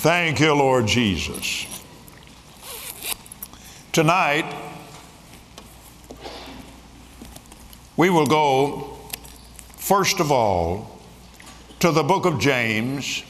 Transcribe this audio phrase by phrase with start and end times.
[0.00, 1.66] Thank you, Lord Jesus.
[3.90, 4.44] Tonight,
[7.96, 8.96] we will go,
[9.76, 11.00] first of all,
[11.80, 13.24] to the book of James,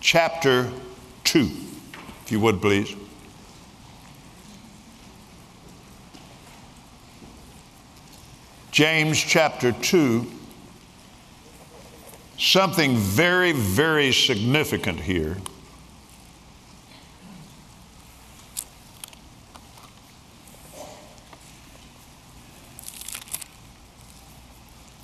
[0.00, 0.68] chapter
[1.22, 1.48] 2,
[2.24, 2.92] if you would please.
[8.72, 10.26] James chapter 2,
[12.38, 15.36] something very, very significant here.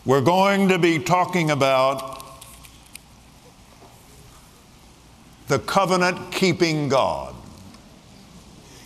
[0.05, 2.23] We're going to be talking about
[5.47, 7.35] the covenant keeping God.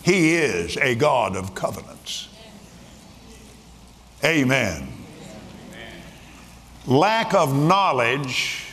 [0.03, 2.29] He is a God of covenants.
[4.23, 4.96] Amen.
[6.87, 8.65] Lack of knowledge,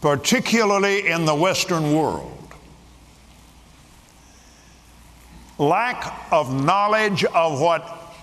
[0.00, 2.52] particularly in the Western world,
[5.58, 8.14] lack of knowledge of what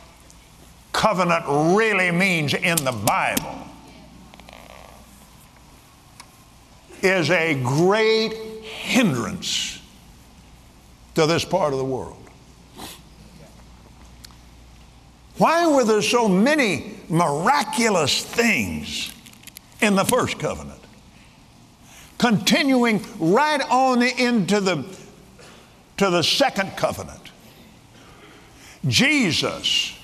[0.92, 3.68] covenant really means in the Bible
[7.02, 9.82] is a great hindrance
[11.16, 12.21] to this part of the world.
[15.42, 19.12] Why were there so many miraculous things
[19.82, 20.80] in the first covenant?
[22.20, 24.86] Continuing right on into the
[25.98, 27.32] to the second covenant.
[28.88, 29.98] Jesus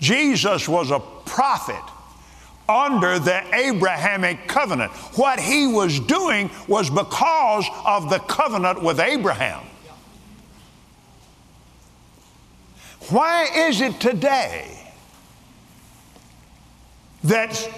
[0.00, 1.82] Jesus was a prophet
[2.70, 4.92] under the Abrahamic covenant.
[5.18, 9.66] What he was doing was because of the covenant with Abraham.
[13.08, 14.68] Why is it today
[17.22, 17.70] that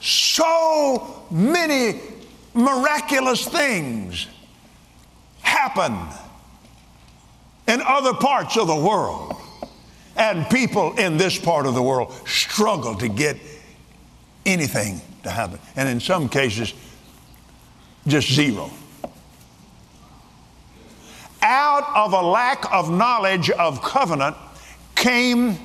[0.00, 2.00] so many
[2.52, 4.26] miraculous things
[5.42, 5.96] happen
[7.68, 9.36] in other parts of the world?
[10.16, 13.36] And people in this part of the world struggle to get
[14.44, 15.60] anything to happen.
[15.76, 16.74] And in some cases,
[18.06, 18.70] just zero.
[21.40, 24.36] Out of a lack of knowledge of covenant
[25.02, 25.58] came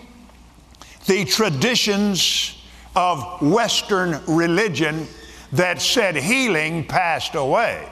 [1.05, 2.59] the traditions
[2.95, 5.07] of Western religion
[5.51, 7.87] that said healing passed away.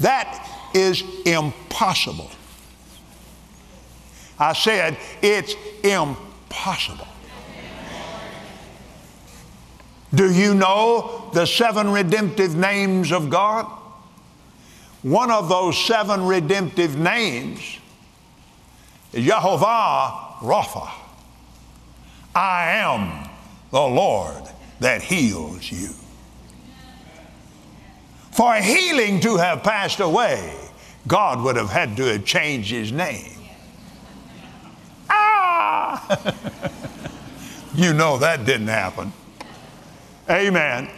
[0.00, 2.30] That is impossible.
[4.38, 7.08] I said, it's impossible.
[10.14, 13.64] Do you know the seven redemptive names of God?
[15.00, 17.78] One of those seven redemptive names
[19.12, 20.90] is Jehovah Rapha.
[22.34, 23.28] I am
[23.70, 24.42] the Lord
[24.80, 25.90] that heals you.
[28.32, 30.54] For healing to have passed away,
[31.06, 33.32] God would have had to have changed his name.
[35.08, 36.34] Ah!
[37.74, 39.12] you know that didn't happen.
[40.28, 40.90] Amen.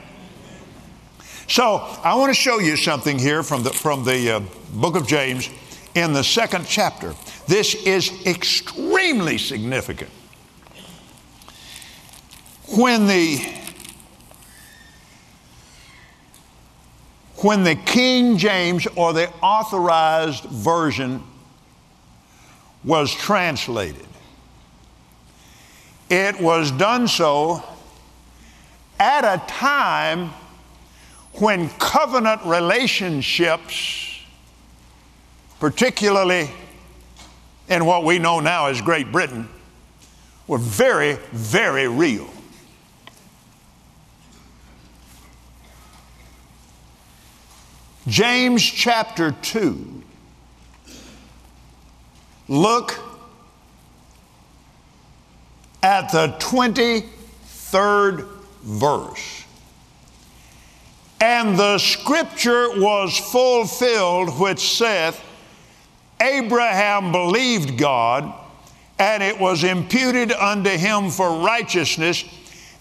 [1.46, 4.40] So I want to show you something here from the, from the uh,
[4.75, 5.48] book of James
[5.94, 7.14] in the second chapter.
[7.48, 10.10] This is extremely significant.
[12.76, 13.38] When the
[17.37, 21.22] when the King James or the authorized version
[22.84, 24.06] was translated,
[26.10, 27.64] it was done so
[29.00, 30.32] at a time
[31.34, 34.20] when covenant relationships,
[35.60, 36.50] particularly
[37.68, 39.48] in what we know now as Great Britain,
[40.46, 42.28] were very, very real.
[48.06, 50.02] James chapter 2.
[52.48, 52.98] Look
[55.82, 58.26] at the 23rd
[58.62, 59.44] verse.
[61.20, 65.22] And the scripture was fulfilled, which saith,
[66.20, 68.32] Abraham believed God,
[68.99, 72.25] and it was imputed unto him for righteousness,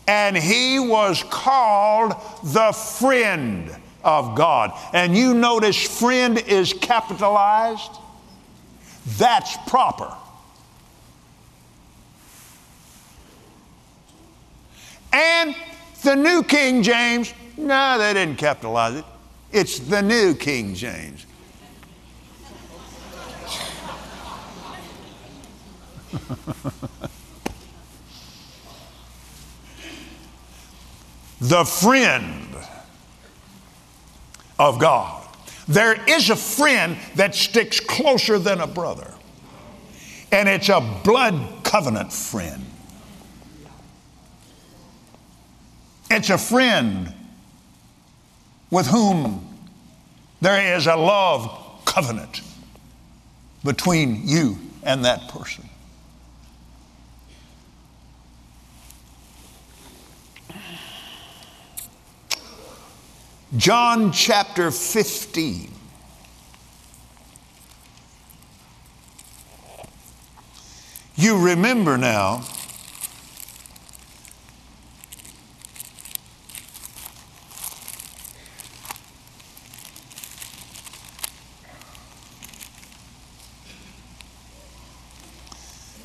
[0.08, 4.72] and he was called the friend of God.
[4.94, 7.92] And you notice friend is capitalized.
[9.18, 10.12] That's proper.
[15.14, 15.56] And
[16.04, 19.06] the New King James, no, they didn't capitalize it.
[19.52, 21.27] It's the New King James.
[31.42, 32.56] the friend
[34.60, 35.24] of God.
[35.68, 39.14] There is a friend that sticks closer than a brother,
[40.32, 42.64] and it's a blood covenant friend.
[46.10, 47.14] It's a friend
[48.72, 49.46] with whom
[50.40, 52.42] there is a love covenant
[53.64, 55.68] between you and that person.
[63.56, 65.72] John chapter 15.
[71.16, 72.44] You remember now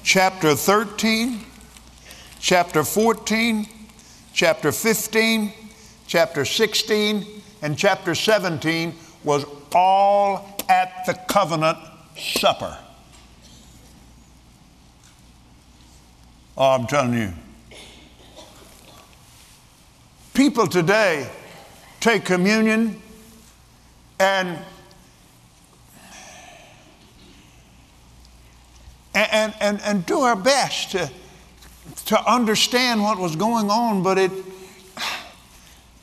[0.05, 1.41] chapter 13,
[2.39, 3.67] chapter 14,
[4.33, 5.53] chapter 15,
[6.13, 7.27] chapter 16,
[7.63, 8.95] and chapter 17
[9.25, 11.79] was all at the covenant
[12.19, 12.77] supper.
[16.55, 17.33] Oh, I'm telling you.
[20.35, 21.31] People today
[22.01, 23.01] take communion
[24.21, 24.59] and
[29.15, 31.11] and, and, and do our best to,
[32.05, 34.31] to understand what was going on, but it,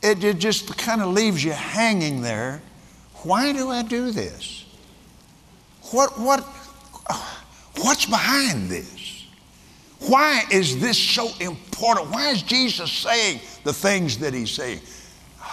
[0.01, 2.62] it, it just kind of leaves you hanging there.
[3.24, 4.66] Why do I do this?
[5.92, 6.42] What, what,
[7.78, 9.25] what's behind this?
[10.07, 12.10] Why is this so important?
[12.10, 14.80] Why is Jesus saying the things that he's saying?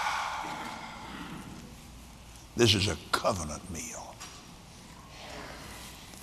[2.56, 4.14] This is a covenant meal.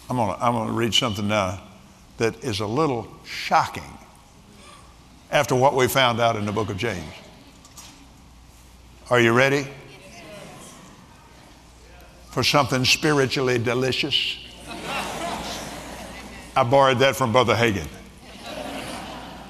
[0.10, 1.62] I'm going to I'm going to read something now
[2.18, 3.98] that is a little shocking
[5.32, 7.14] after what we found out in the book of James.
[9.10, 9.68] Are you ready?
[12.32, 14.38] For something spiritually delicious?
[16.56, 17.88] I borrowed that from Brother Hagin.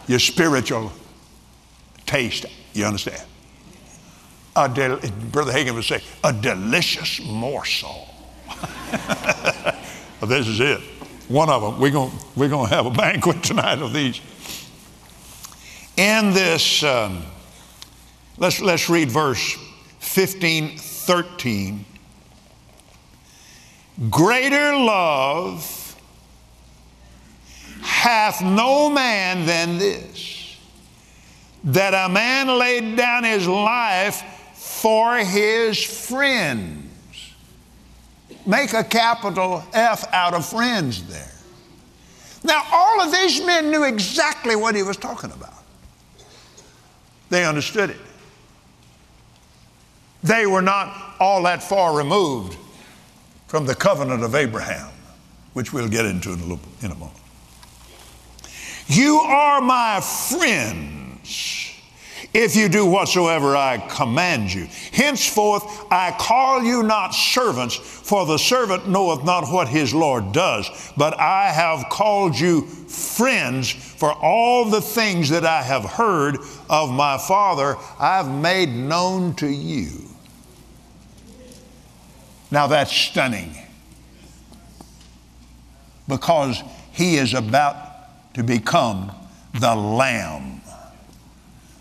[0.08, 0.92] Your spiritual
[2.06, 3.22] taste, you understand?
[4.56, 5.00] Del-
[5.32, 8.08] Brother Hagin would say, a delicious morsel.
[10.24, 10.80] But this is it.
[11.28, 11.82] One of them.
[11.82, 14.22] We're going we're to have a banquet tonight of these.
[15.98, 17.24] In this, um,
[18.38, 19.58] let's, let's read verse
[20.00, 21.86] 15, 13.
[24.10, 25.96] Greater love
[27.82, 30.58] hath no man than this,
[31.64, 37.34] that a man laid down his life for his friends.
[38.46, 41.32] Make a capital F out of friends there.
[42.44, 45.64] Now, all of these men knew exactly what he was talking about.
[47.30, 48.00] They understood it.
[50.24, 52.58] They were not all that far removed
[53.48, 54.92] from the covenant of Abraham,
[55.54, 57.20] which we'll get into in a, little, in a moment.
[58.88, 61.74] You are my friends
[62.34, 64.68] if you do whatsoever I command you.
[64.92, 70.92] Henceforth I call you not servants, for the servant knoweth not what his Lord does,
[70.98, 76.38] but I have called you friends, for all the things that I have heard
[76.70, 80.10] of my Father I've made known to you.
[82.54, 83.54] Now that's stunning
[86.08, 86.62] because
[86.94, 87.76] he is about
[88.36, 89.12] to become
[89.60, 90.62] the Lamb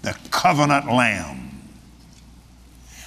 [0.03, 1.51] the covenant lamb.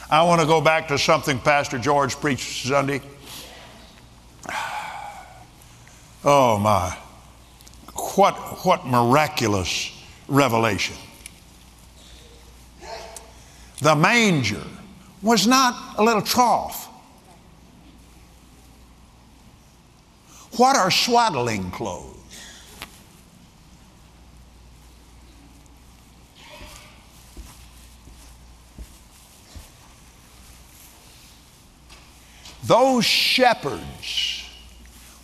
[0.10, 3.02] I want to go back to something Pastor George preached Sunday.
[6.28, 6.90] Oh my.
[8.16, 8.34] What,
[8.66, 9.92] what miraculous
[10.28, 10.96] revelation.
[13.80, 14.64] The manger
[15.22, 16.85] was not a little trough.
[20.58, 22.16] What are swaddling clothes?
[32.66, 34.50] those shepherds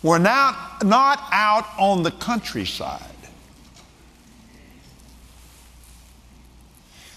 [0.02, 3.00] were not, not out on the countryside.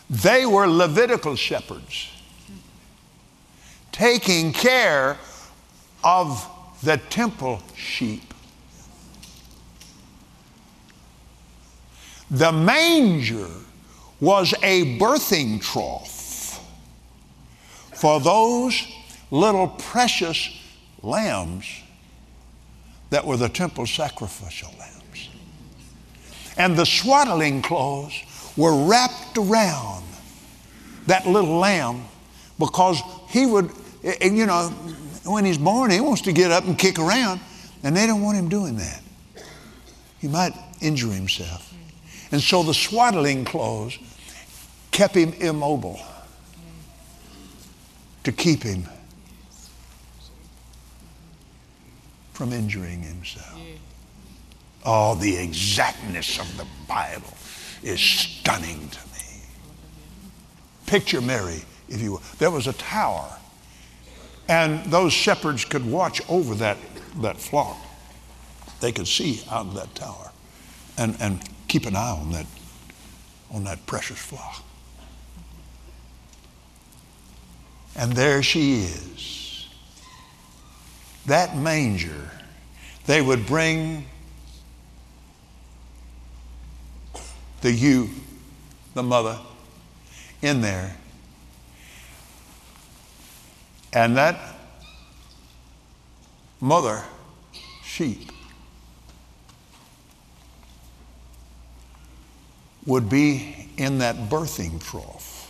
[0.09, 2.11] They were Levitical shepherds
[3.91, 5.17] taking care
[6.03, 6.47] of
[6.85, 8.31] the temple sheep.
[12.29, 13.49] The manger
[14.19, 16.63] was a birthing trough
[17.95, 18.87] for those
[19.31, 20.49] little precious
[21.01, 21.65] lambs
[23.09, 25.29] that were the temple sacrificial lambs.
[26.57, 28.13] And the swaddling clothes
[28.55, 30.05] were wrapped around
[31.07, 32.03] that little lamb
[32.59, 33.71] because he would,
[34.21, 34.71] you know,
[35.25, 37.39] when he's born, he wants to get up and kick around,
[37.83, 39.01] and they don't want him doing that.
[40.19, 41.73] He might injure himself.
[42.31, 43.97] And so the swaddling clothes
[44.91, 45.99] kept him immobile
[48.23, 48.85] to keep him
[52.33, 53.59] from injuring himself.
[54.83, 57.33] Oh, the exactness of the Bible
[57.81, 59.41] is stunning to me.
[60.85, 62.21] Picture Mary, if you will.
[62.37, 63.37] There was a tower,
[64.47, 66.77] and those shepherds could watch over that,
[67.21, 67.77] that flock.
[68.79, 70.31] They could see out of that tower
[70.97, 72.45] and, and keep an eye on that,
[73.51, 74.63] on that precious flock.
[77.95, 79.67] And there she is.
[81.25, 82.29] That manger,
[83.05, 84.05] they would bring
[87.61, 88.09] the ewe,
[88.93, 89.39] the mother,
[90.41, 90.95] in there.
[93.95, 94.37] And that
[96.59, 97.01] mother
[97.81, 98.29] sheep
[102.85, 105.49] would be in that birthing trough,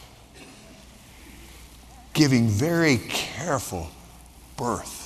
[2.14, 3.90] giving very careful
[4.58, 5.02] birth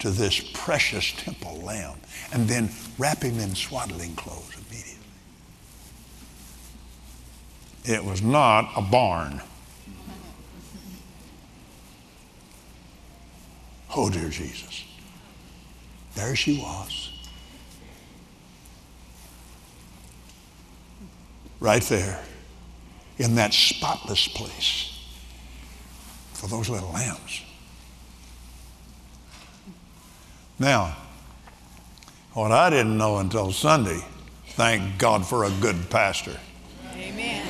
[0.00, 1.98] to this precious temple lamb,
[2.30, 4.98] and then wrap him in swaddling clothes immediately.
[7.86, 9.40] It was not a barn.
[13.96, 14.84] Oh, dear Jesus.
[16.14, 17.10] There she was.
[21.60, 22.22] Right there
[23.18, 24.98] in that spotless place
[26.32, 27.42] for those little lambs.
[30.58, 30.96] Now,
[32.32, 34.04] what I didn't know until Sunday,
[34.48, 36.38] thank God for a good pastor.
[36.94, 37.46] Amen.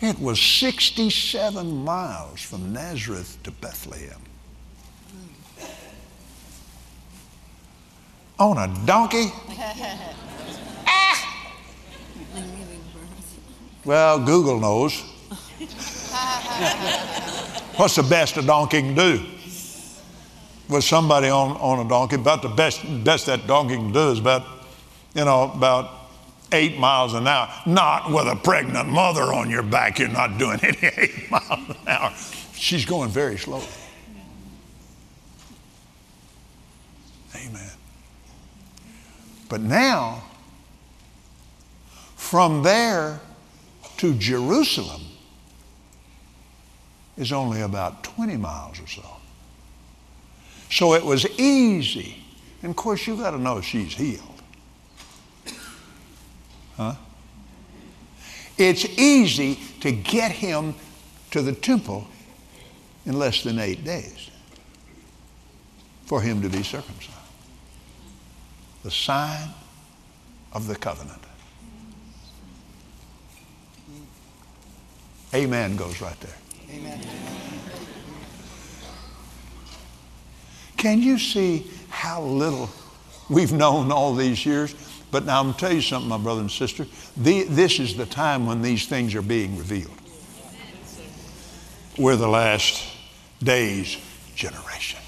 [0.00, 4.20] It was 67 miles from Nazareth to Bethlehem.
[8.40, 9.26] On a donkey?
[10.86, 11.44] ah!
[13.84, 14.98] Well, Google knows.
[17.76, 19.22] What's the best a donkey can do?
[20.70, 24.18] With somebody on, on a donkey, about the best, best that donkey can do is
[24.18, 24.46] about,
[25.14, 25.90] you know, about
[26.52, 27.46] eight miles an hour.
[27.66, 29.98] Not with a pregnant mother on your back.
[29.98, 32.12] You're not doing any eight miles an hour.
[32.54, 33.66] She's going very slowly.
[37.36, 37.70] Amen.
[39.50, 40.22] But now,
[42.14, 43.20] from there
[43.96, 45.02] to Jerusalem
[47.18, 49.04] is only about 20 miles or so.
[50.70, 52.22] So it was easy.
[52.62, 54.22] And of course, you've got to know she's healed.
[56.76, 56.94] Huh?
[58.56, 60.76] It's easy to get him
[61.32, 62.06] to the temple
[63.04, 64.30] in less than eight days
[66.06, 67.19] for him to be circumcised.
[68.82, 69.50] The sign
[70.52, 71.20] of the covenant.
[75.34, 76.34] Amen goes right there.
[76.72, 77.00] Amen.
[80.76, 82.70] Can you see how little
[83.28, 84.74] we've known all these years?
[85.10, 86.86] But now I'm tell you something, my brother and sister.
[87.16, 89.90] The, this is the time when these things are being revealed.
[91.98, 92.82] We're the last
[93.42, 93.98] days
[94.34, 94.99] generation.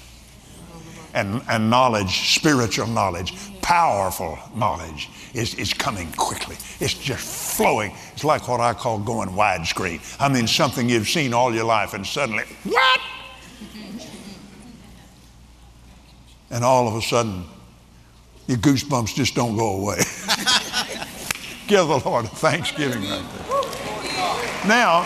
[1.13, 6.55] And, and knowledge, spiritual knowledge, powerful knowledge is, is coming quickly.
[6.79, 7.93] It's just flowing.
[8.13, 10.01] It's like what I call going widescreen.
[10.19, 13.01] I mean, something you've seen all your life, and suddenly, what?
[16.51, 17.45] And all of a sudden,
[18.45, 19.97] your goosebumps just don't go away.
[21.67, 24.67] Give the Lord a thanksgiving right there.
[24.67, 25.03] Now,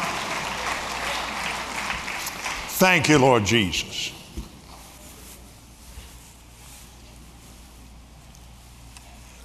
[2.80, 4.12] thank you, Lord Jesus.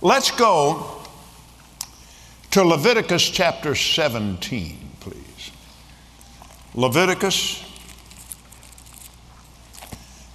[0.05, 1.01] Let's go
[2.51, 5.53] to Leviticus chapter 17, please.
[6.75, 7.65] Leviticus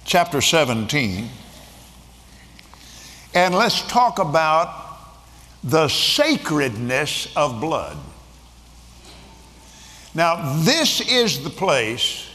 [0.06, 1.28] chapter 17.
[3.34, 5.00] And let's talk about
[5.62, 7.98] the sacredness of blood.
[10.14, 12.26] Now, this is the place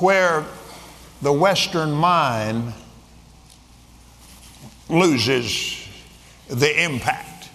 [0.00, 0.44] where
[1.22, 2.74] the Western mind
[4.88, 5.79] loses
[6.50, 7.48] the impact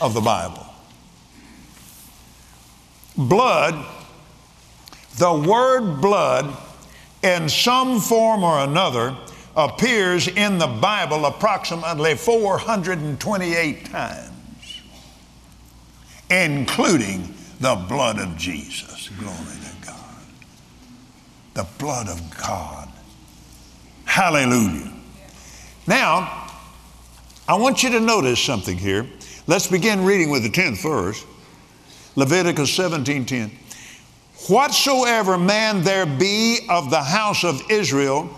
[0.00, 0.66] of the Bible.
[3.16, 3.86] Blood,
[5.18, 6.56] the word blood,
[7.22, 9.16] in some form or another,
[9.54, 14.80] appears in the Bible approximately 428 times,
[16.30, 19.10] including the blood of Jesus.
[19.18, 20.24] Glory to God.
[21.52, 22.88] The blood of God.
[24.06, 24.92] Hallelujah.
[25.86, 26.41] Now,
[27.48, 29.06] I want you to notice something here.
[29.48, 31.24] Let's begin reading with the 10th verse.
[32.14, 33.50] Leviticus 17:10.
[34.48, 38.30] Whatsoever man there be of the house of Israel,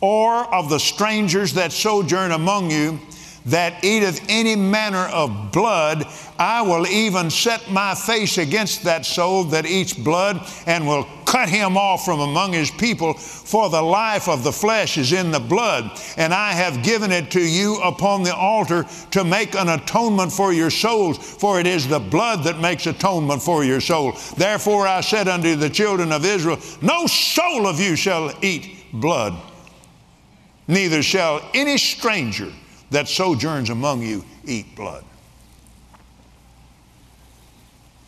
[0.00, 3.00] or of the strangers that sojourn among you,
[3.46, 6.06] that eateth any manner of blood,
[6.38, 11.48] I will even set my face against that soul that eats blood, and will cut
[11.48, 13.14] him off from among his people.
[13.14, 17.30] For the life of the flesh is in the blood, and I have given it
[17.32, 21.18] to you upon the altar to make an atonement for your souls.
[21.18, 24.12] For it is the blood that makes atonement for your soul.
[24.36, 29.34] Therefore I said unto the children of Israel, No soul of you shall eat blood,
[30.66, 32.52] neither shall any stranger
[32.90, 35.04] that sojourns among you eat blood.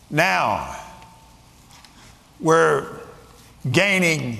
[0.09, 0.79] Now,
[2.39, 2.99] we're
[3.71, 4.37] gaining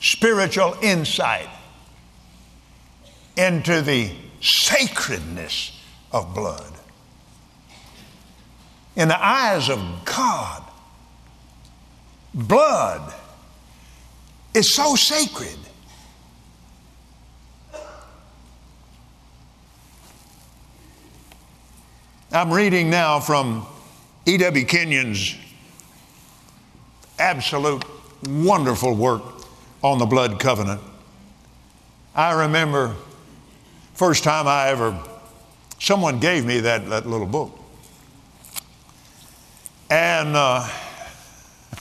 [0.00, 1.48] spiritual insight
[3.36, 5.78] into the sacredness
[6.12, 6.72] of blood.
[8.96, 10.62] In the eyes of God,
[12.34, 13.12] blood
[14.54, 15.58] is so sacred
[22.32, 23.66] I'm reading now from
[24.24, 24.64] E.W.
[24.64, 25.34] Kenyon's
[27.18, 27.82] absolute
[28.22, 29.22] wonderful work
[29.82, 30.80] on the blood covenant.
[32.14, 32.94] I remember
[33.94, 34.96] first time I ever,
[35.80, 37.50] someone gave me that, that little book.
[39.90, 40.68] And uh,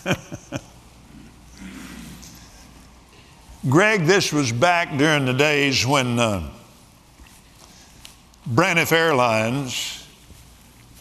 [3.70, 6.50] Greg, this was back during the days when uh,
[8.50, 9.99] Braniff Airlines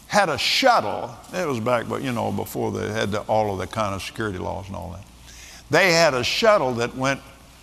[0.09, 1.15] had a shuttle.
[1.31, 4.01] It was back, but you know, before they had the, all of the kind of
[4.01, 5.05] security laws and all that.
[5.69, 7.21] They had a shuttle that went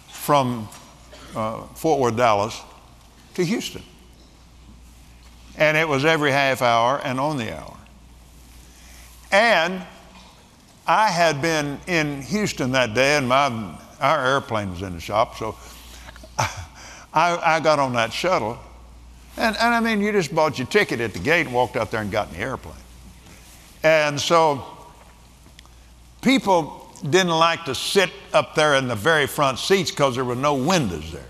[0.08, 0.68] from
[1.34, 2.62] uh, Fort Worth, Dallas
[3.34, 3.82] to Houston.
[5.58, 7.76] And it was every half hour and on the hour.
[9.32, 9.82] And
[10.86, 15.34] I had been in Houston that day, and my, our airplane was in the shop,
[15.36, 15.56] so
[16.38, 18.60] I, I got on that shuttle
[19.36, 21.90] and, and I mean, you just bought your ticket at the gate and walked out
[21.90, 22.74] there and got in the airplane.
[23.82, 24.64] And so
[26.22, 30.34] people didn't like to sit up there in the very front seats because there were
[30.34, 31.22] no windows there.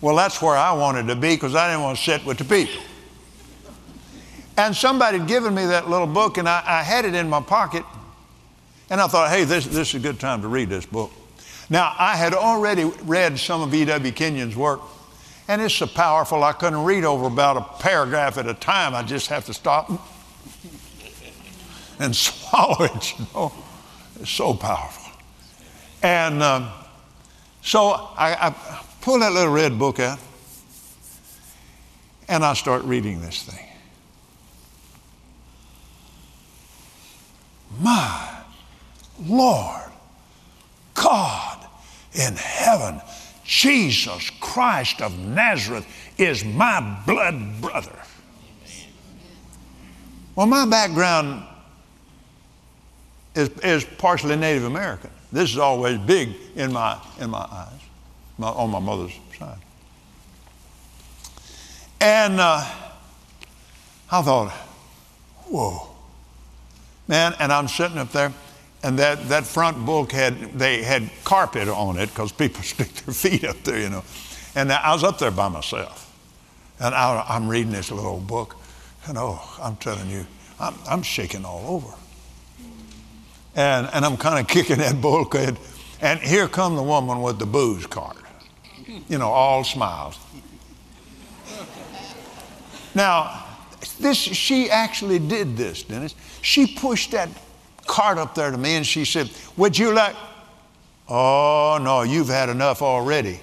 [0.00, 2.44] Well, that's where I wanted to be because I didn't want to sit with the
[2.44, 2.82] people.
[4.56, 7.40] And somebody had given me that little book, and I, I had it in my
[7.40, 7.84] pocket.
[8.90, 11.10] And I thought, hey, this, this is a good time to read this book.
[11.70, 14.12] Now, I had already read some of E.W.
[14.12, 14.80] Kenyon's work,
[15.48, 18.94] and it's so powerful, I couldn't read over about a paragraph at a time.
[18.94, 19.90] I just have to stop
[21.98, 23.52] and swallow it, you know.
[24.20, 25.12] It's so powerful.
[26.02, 26.68] And um,
[27.62, 30.18] so I, I pull that little red book out
[32.28, 33.66] and I start reading this thing.
[37.80, 38.42] My
[39.26, 39.90] Lord,
[40.94, 41.66] God
[42.14, 43.00] in heaven
[43.52, 45.86] Jesus Christ of Nazareth
[46.16, 47.98] is my blood brother.
[50.34, 51.44] Well, my background
[53.34, 55.10] is, is partially Native American.
[55.30, 57.80] This is always big in my, in my eyes,
[58.38, 59.58] my, on my mother's side.
[62.00, 62.64] And uh,
[64.10, 64.50] I thought,
[65.44, 65.88] whoa.
[67.06, 68.32] Man, and I'm sitting up there
[68.82, 73.14] and that, that front book had they had carpet on it because people stick their
[73.14, 74.04] feet up there, you know.
[74.54, 76.12] And I was up there by myself,
[76.78, 78.56] and I, am reading this little book,
[79.06, 80.26] and oh, I'm telling you,
[80.60, 81.94] I'm, I'm shaking all over.
[83.54, 85.58] And, and I'm kind of kicking that bulkhead,
[86.00, 88.16] and here come the woman with the booze cart,
[89.08, 90.18] you know, all smiles.
[92.94, 93.46] Now,
[94.00, 96.14] this she actually did this, Dennis.
[96.42, 97.28] She pushed that
[97.86, 100.16] cart up there to me and she said, Would you like?
[101.08, 103.40] Oh, no, you've had enough already.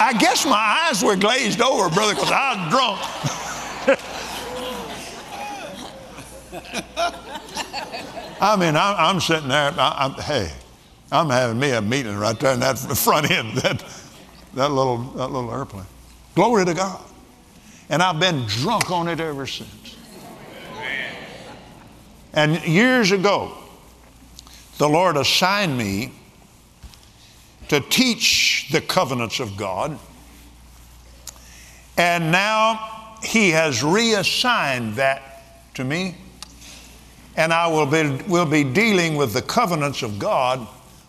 [0.00, 3.00] I guess my eyes were glazed over, brother, because I was drunk.
[8.40, 10.52] I mean, I'm, I'm sitting there, I, I'm, hey,
[11.10, 13.84] I'm having me a meeting right there in that front end, that,
[14.54, 15.86] that, little, that little airplane.
[16.34, 17.02] Glory to God.
[17.90, 19.87] And I've been drunk on it ever since.
[22.38, 23.52] And years ago,
[24.76, 26.12] the Lord assigned me
[27.66, 29.98] to teach the covenants of God.
[31.96, 35.42] And now He has reassigned that
[35.74, 36.14] to me.
[37.34, 40.64] And I will be, will be dealing with the covenants of God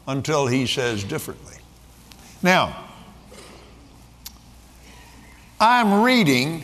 [0.08, 1.58] until he says differently.
[2.42, 2.76] Now,
[5.60, 6.64] I'm reading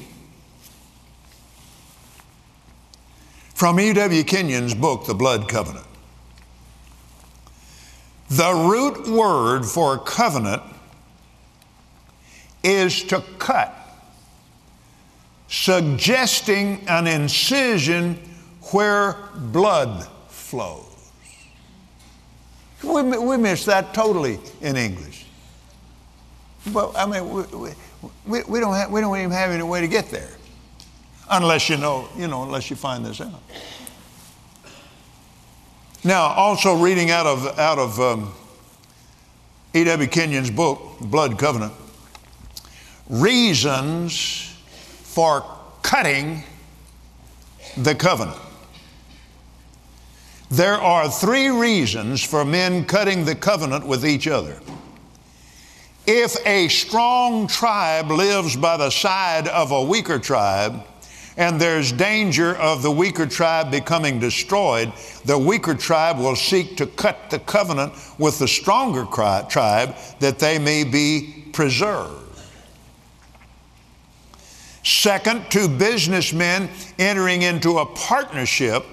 [3.55, 4.23] from E.W.
[4.25, 5.87] Kenyon's book, The Blood Covenant.
[8.29, 10.61] The root word for covenant
[12.63, 13.73] is to cut,
[15.47, 18.19] suggesting an incision
[18.71, 20.83] where blood flows.
[22.83, 25.25] We, we miss that totally in English.
[26.73, 27.69] But I mean, we,
[28.25, 30.31] we, we, don't have, we don't even have any way to get there
[31.29, 33.41] unless you know, you know, unless you find this out.
[36.03, 38.33] Now, also reading out of, out of um,
[39.73, 40.07] E.W.
[40.07, 41.73] Kenyon's book, Blood Covenant,
[43.09, 44.55] reasons
[45.03, 45.43] for
[45.81, 46.43] cutting
[47.77, 48.37] the covenant.
[50.51, 54.59] There are three reasons for men cutting the covenant with each other.
[56.05, 60.83] If a strong tribe lives by the side of a weaker tribe,
[61.37, 64.91] and there's danger of the weaker tribe becoming destroyed,
[65.25, 70.57] the weaker tribe will seek to cut the covenant with the stronger tribe that they
[70.57, 72.21] may be preserved.
[74.83, 76.69] Second, two businessmen
[76.99, 78.85] entering into a partnership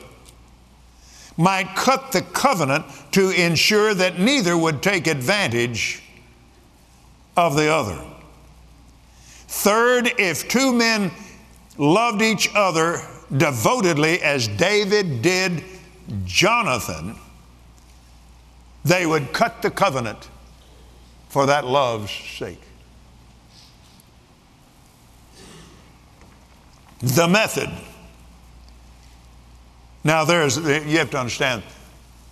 [1.37, 6.03] might cut the covenant to ensure that neither would take advantage
[7.37, 7.99] of the other.
[9.49, 11.11] Third, if two men
[11.83, 13.01] loved each other
[13.37, 15.65] devotedly as David did
[16.25, 17.17] Jonathan,
[18.85, 20.29] they would cut the covenant
[21.29, 22.61] for that love's sake.
[27.01, 27.69] The method.
[30.05, 31.65] Now, there's, you have to understand,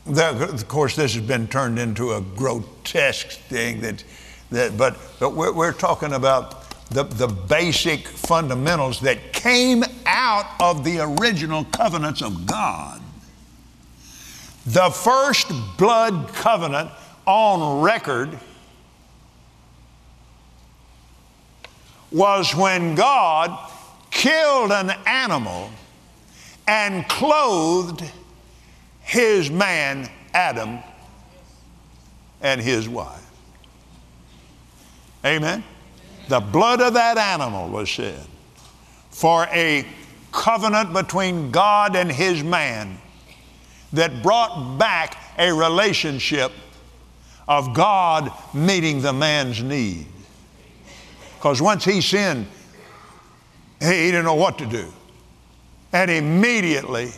[0.07, 4.05] of course, this has been turned into a grotesque thing that,
[4.51, 6.60] that but, but we're, we're talking about
[6.91, 13.01] the, the basic fundamentals that came out of the original covenants of God.
[14.67, 16.91] The first blood covenant
[17.27, 18.39] on record
[22.11, 23.71] was when God
[24.11, 25.71] killed an animal
[26.67, 28.05] and clothed
[29.01, 30.81] his man Adam
[32.41, 33.27] and his wife.
[35.25, 35.63] Amen.
[36.31, 38.25] The blood of that animal was shed
[39.11, 39.85] for a
[40.31, 42.99] covenant between God and his man
[43.93, 46.53] that brought back a relationship
[47.49, 50.07] of God meeting the man's need.
[51.35, 52.47] Because once he sinned,
[53.81, 54.87] he didn't know what to do.
[55.93, 57.11] And immediately,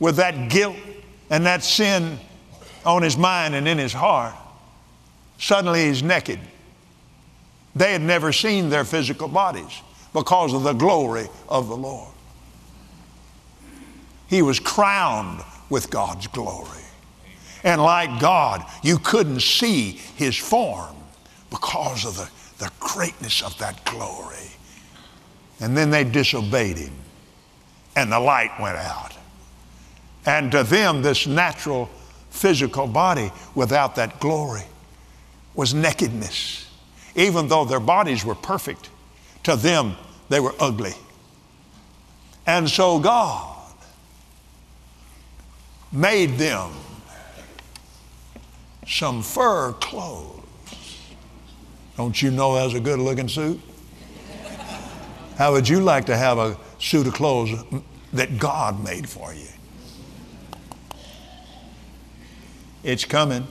[0.00, 0.74] with that guilt
[1.30, 2.18] and that sin
[2.84, 4.34] on his mind and in his heart,
[5.38, 6.40] suddenly he's naked.
[7.76, 9.82] They had never seen their physical bodies
[10.14, 12.10] because of the glory of the Lord.
[14.28, 16.70] He was crowned with God's glory.
[17.62, 20.96] And like God, you couldn't see his form
[21.50, 24.50] because of the, the greatness of that glory.
[25.60, 26.94] And then they disobeyed him,
[27.94, 29.12] and the light went out.
[30.24, 31.90] And to them, this natural
[32.30, 34.64] physical body without that glory
[35.54, 36.65] was nakedness
[37.16, 38.90] even though their bodies were perfect,
[39.42, 39.96] to them
[40.28, 40.92] they were ugly.
[42.46, 43.56] And so God
[45.90, 46.70] made them
[48.86, 50.42] some fur clothes.
[51.96, 53.60] Don't you know that's a good looking suit?
[55.36, 57.50] How would you like to have a suit of clothes
[58.12, 59.48] that God made for you?
[62.84, 63.46] It's coming.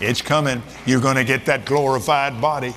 [0.00, 0.62] It's coming.
[0.84, 2.74] You're going to get that glorified body.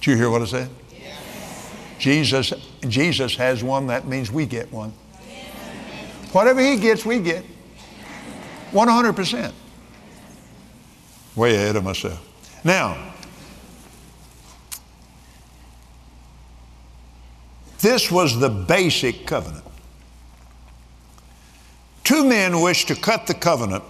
[0.00, 0.70] Did you hear what I said?
[0.92, 1.74] Yes.
[1.98, 2.52] Jesus,
[2.88, 4.92] Jesus has one, that means we get one.
[6.32, 7.44] Whatever he gets, we get.
[8.72, 9.52] 100%.
[11.36, 12.24] Way ahead of myself.
[12.64, 13.14] Now,
[17.80, 19.64] this was the basic covenant.
[22.04, 23.84] Two men wish to cut the covenant.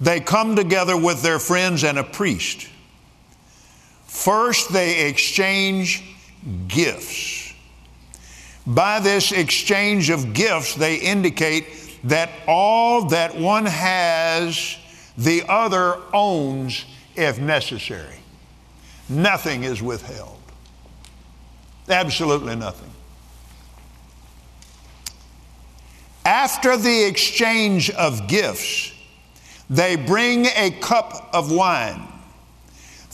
[0.00, 2.68] They come together with their friends and a priest.
[4.06, 6.02] First, they exchange
[6.68, 7.54] gifts.
[8.66, 11.66] By this exchange of gifts, they indicate
[12.04, 14.76] that all that one has,
[15.16, 16.84] the other owns
[17.16, 18.16] if necessary.
[19.08, 20.38] Nothing is withheld.
[21.88, 22.90] Absolutely nothing.
[26.24, 28.92] After the exchange of gifts,
[29.68, 32.06] they bring a cup of wine.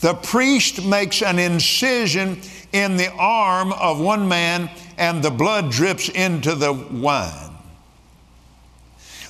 [0.01, 2.41] The priest makes an incision
[2.73, 7.51] in the arm of one man, and the blood drips into the wine.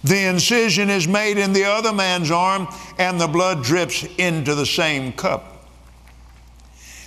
[0.04, 4.66] The incision is made in the other man's arm, and the blood drips into the
[4.66, 5.66] same cup.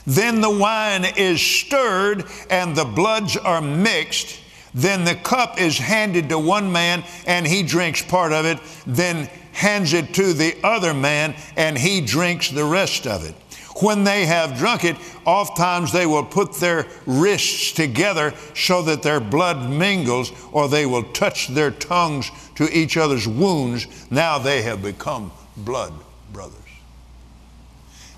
[0.05, 4.40] Then the wine is stirred, and the bloods are mixed.
[4.73, 9.29] Then the cup is handed to one man, and he drinks part of it, then
[9.51, 13.35] hands it to the other man, and he drinks the rest of it.
[13.81, 19.19] When they have drunk it, oftentimes they will put their wrists together so that their
[19.19, 23.87] blood mingles, or they will touch their tongues to each other's wounds.
[24.11, 25.93] Now they have become blood
[26.31, 26.57] brothers.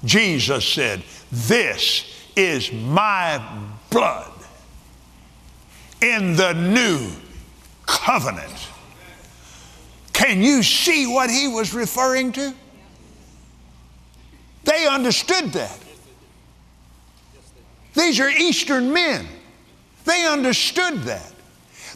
[0.03, 3.41] Jesus said, This is my
[3.89, 4.33] blood
[6.03, 7.09] in the new
[7.85, 8.67] covenant.
[10.11, 12.53] Can you see what he was referring to?
[14.65, 15.79] They understood that.
[17.95, 19.25] These are Eastern men.
[20.03, 21.31] They understood that.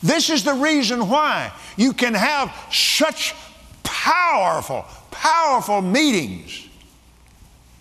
[0.02, 3.36] This is the reason why you can have such
[3.84, 6.68] powerful, powerful meetings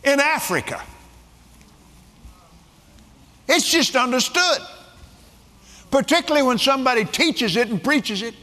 [0.02, 0.82] in Africa.
[3.48, 4.58] It's just understood,
[5.90, 8.34] particularly when somebody teaches it and preaches it.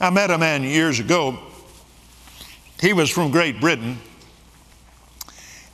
[0.00, 1.38] I met a man years ago.
[2.80, 3.98] He was from Great Britain,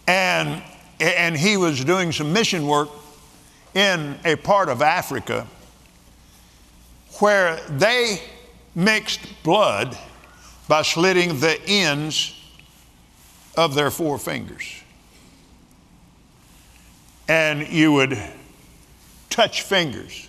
[0.07, 0.63] and,
[0.99, 2.89] and he was doing some mission work
[3.75, 5.47] in a part of Africa
[7.19, 8.23] where they
[8.75, 9.99] mixed blood
[10.69, 12.35] by slitting the ends
[13.57, 14.84] of their four fingers.
[17.29, 18.19] And you would
[19.31, 20.29] touch fingers,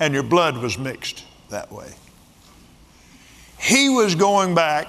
[0.00, 1.92] and your blood was mixed that way.
[3.60, 4.88] He was going back.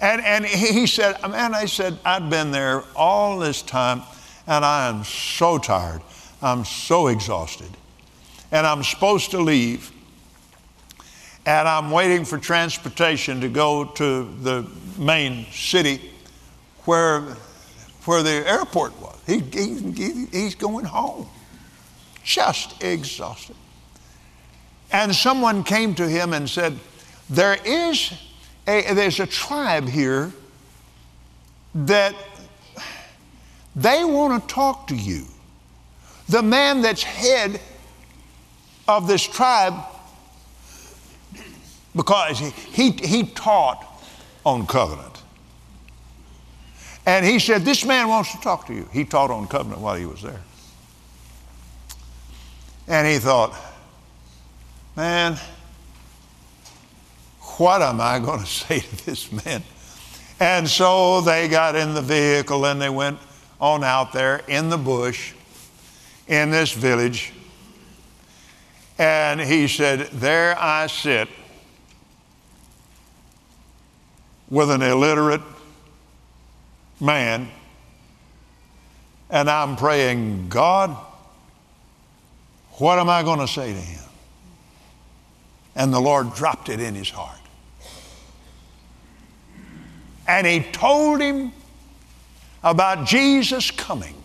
[0.00, 4.02] And, and he said, Man, I said, I've been there all this time
[4.48, 6.02] and I am so tired.
[6.42, 7.70] I'm so exhausted.
[8.50, 9.91] And I'm supposed to leave.
[11.44, 16.12] And I'm waiting for transportation to go to the main city
[16.84, 17.20] where,
[18.04, 19.18] where the airport was.
[19.26, 21.26] He, he, he's going home,
[22.22, 23.56] just exhausted.
[24.92, 26.78] And someone came to him and said,
[27.30, 28.12] There is
[28.68, 30.32] a, there's a tribe here
[31.74, 32.14] that
[33.74, 35.24] they want to talk to you.
[36.28, 37.60] The man that's head
[38.86, 39.74] of this tribe,
[41.94, 43.86] because he, he, taught
[44.44, 45.22] on covenant.
[47.04, 48.88] And he said, This man wants to talk to you.
[48.92, 50.40] He taught on covenant while he was there.
[52.88, 53.54] And he thought,
[54.96, 55.36] Man,
[57.58, 59.62] what am I going to say to this man?
[60.40, 63.18] And so they got in the vehicle and they went
[63.60, 65.34] on out there in the bush
[66.26, 67.32] in this village.
[68.98, 71.28] And he said, There I sit
[74.52, 75.40] with an illiterate
[77.00, 77.48] man,
[79.30, 80.94] and I'm praying, God,
[82.72, 84.04] what am I going to say to him?
[85.74, 87.40] And the Lord dropped it in his heart.
[90.28, 91.52] And he told him
[92.62, 94.22] about Jesus coming.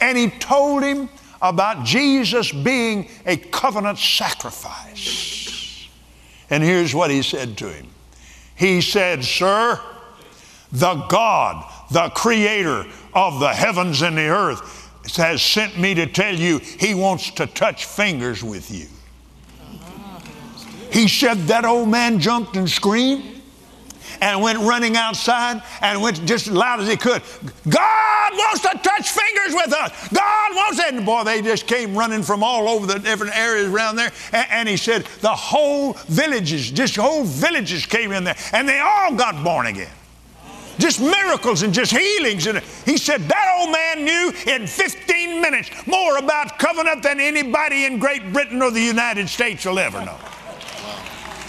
[0.00, 1.10] And he told him
[1.42, 5.86] about Jesus being a covenant sacrifice.
[6.48, 7.88] And here's what he said to him
[8.56, 9.80] He said, Sir,
[10.72, 14.82] the God, the creator of the heavens and the earth,
[15.16, 18.86] has sent me to tell you he wants to touch fingers with you.
[20.90, 23.35] He said that old man jumped and screamed
[24.20, 27.22] and went running outside and went just as loud as he could.
[27.68, 30.08] God wants to touch fingers with us.
[30.08, 30.94] God wants it.
[30.94, 34.12] And boy, they just came running from all over the different areas around there.
[34.32, 38.80] And, and he said the whole villages, just whole villages came in there and they
[38.80, 39.90] all got born again
[40.78, 42.46] just miracles and just healings.
[42.46, 47.86] And he said that old man knew in 15 minutes more about covenant than anybody
[47.86, 50.18] in Great Britain or the United States will ever know.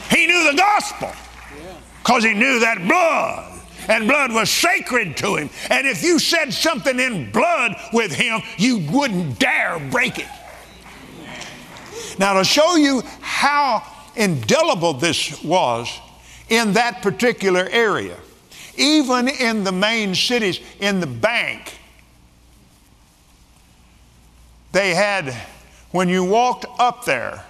[0.09, 1.11] He knew the gospel
[2.07, 3.53] because he knew that blood.
[3.89, 5.49] And blood was sacred to him.
[5.69, 10.27] And if you said something in blood with him, you wouldn't dare break it.
[12.17, 13.83] Now, to show you how
[14.15, 15.89] indelible this was
[16.47, 18.15] in that particular area,
[18.77, 21.77] Even in the main cities, in the bank,
[24.71, 25.33] they had,
[25.91, 27.43] when you walked up there,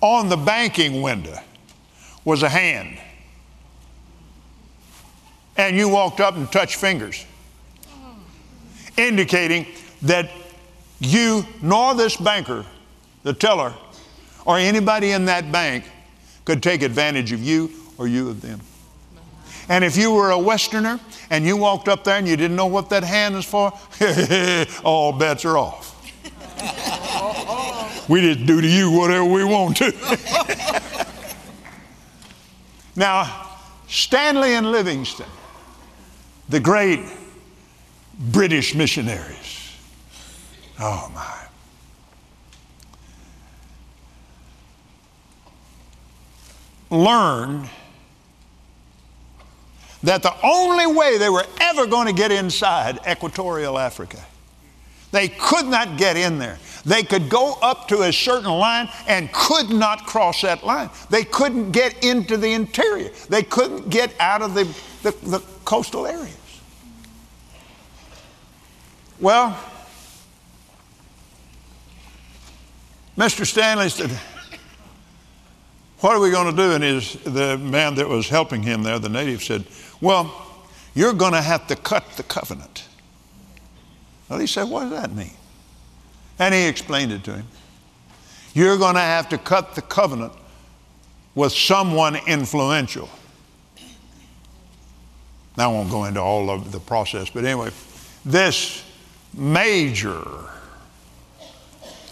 [0.00, 1.38] on the banking window
[2.24, 2.98] was a hand.
[5.56, 7.24] And you walked up and touched fingers,
[8.96, 9.66] indicating
[10.02, 10.30] that
[11.00, 12.64] you nor this banker,
[13.22, 13.72] the teller,
[14.44, 15.84] or anybody in that bank
[16.44, 18.60] could take advantage of you or you of them.
[19.68, 22.66] And if you were a Westerner and you walked up there and you didn't know
[22.66, 23.72] what that hand is for,
[24.84, 25.92] all bets are off.
[28.08, 30.90] we just do to you whatever we want to.
[32.96, 33.48] now,
[33.88, 35.26] Stanley and Livingstone,
[36.48, 37.00] the great
[38.18, 39.72] British missionaries.
[40.78, 41.40] Oh my.
[46.90, 47.68] Learned
[50.02, 54.24] that the only way they were ever going to get inside equatorial Africa,
[55.14, 56.58] they could not get in there.
[56.84, 60.90] They could go up to a certain line and could not cross that line.
[61.08, 63.10] They couldn't get into the interior.
[63.28, 64.64] They couldn't get out of the,
[65.04, 66.36] the, the coastal areas.
[69.20, 69.56] Well,
[73.16, 73.46] Mr.
[73.46, 74.10] Stanley said,
[76.00, 76.72] What are we going to do?
[76.72, 79.64] And his, the man that was helping him there, the native, said,
[80.00, 80.34] Well,
[80.92, 82.88] you're going to have to cut the covenant.
[84.28, 85.32] Well, he said, What does that mean?
[86.38, 87.46] And he explained it to him.
[88.54, 90.32] You're going to have to cut the covenant
[91.34, 93.08] with someone influential.
[95.56, 97.70] Now, I won't go into all of the process, but anyway,
[98.24, 98.84] this
[99.32, 100.24] major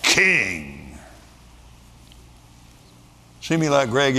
[0.03, 0.97] king
[3.41, 4.15] seemed like Greg,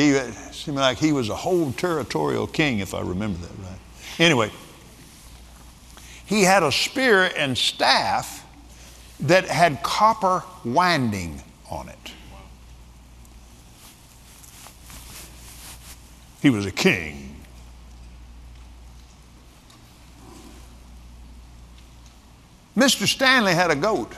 [0.52, 3.80] seemed like he was a whole territorial king, if I remember that right.
[4.20, 4.52] Anyway,
[6.34, 8.44] he had a spear and staff
[9.20, 12.12] that had copper winding on it.
[16.42, 17.36] He was a king.
[22.76, 23.08] Mr.
[23.08, 24.12] Stanley had a goat.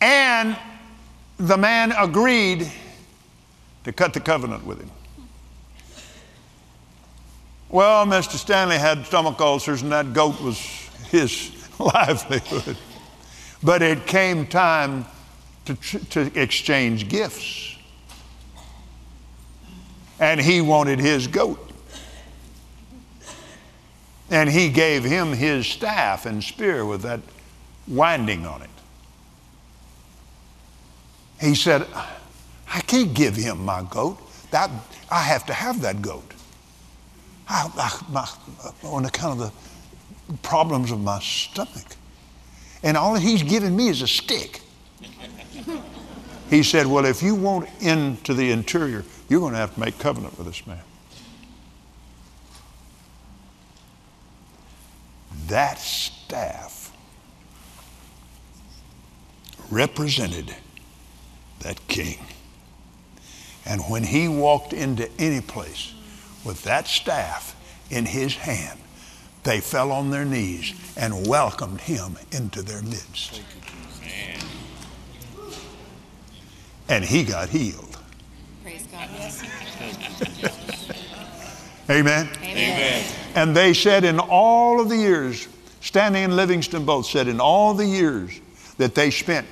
[0.00, 0.56] And
[1.38, 2.70] the man agreed
[3.82, 4.90] to cut the covenant with him.
[7.70, 8.36] Well, Mr.
[8.36, 10.58] Stanley had stomach ulcers, and that goat was
[11.10, 12.78] his livelihood.
[13.62, 15.04] But it came time
[15.66, 17.76] to, to exchange gifts.
[20.18, 21.64] And he wanted his goat.
[24.30, 27.20] And he gave him his staff and spear with that
[27.86, 28.70] winding on it.
[31.40, 31.86] He said,
[32.72, 34.18] I can't give him my goat.
[34.50, 34.70] That,
[35.10, 36.34] I have to have that goat.
[37.48, 38.28] I, I, my,
[38.84, 39.52] on account of
[40.28, 41.96] the problems of my stomach.
[42.82, 44.60] And all he's given me is a stick.
[46.50, 49.98] He said, Well, if you want into the interior, you're going to have to make
[49.98, 50.80] covenant with this man.
[55.48, 56.92] That staff
[59.70, 60.54] represented
[61.60, 62.18] that king.
[63.66, 65.92] And when he walked into any place,
[66.44, 67.54] with that staff
[67.90, 68.78] in his hand,
[69.44, 73.42] they fell on their knees and welcomed him into their midst.
[76.88, 77.98] And he got healed.
[78.62, 79.08] Praise God.
[79.12, 79.44] Yes.
[81.90, 82.28] Amen.
[82.42, 83.04] Amen.
[83.34, 85.48] And they said in all of the years,
[85.80, 88.40] Stanley and Livingstone both said in all the years
[88.76, 89.46] that they spent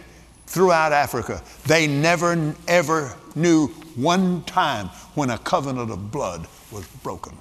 [0.46, 7.36] throughout Africa, they never ever knew one time when a covenant of blood was broken.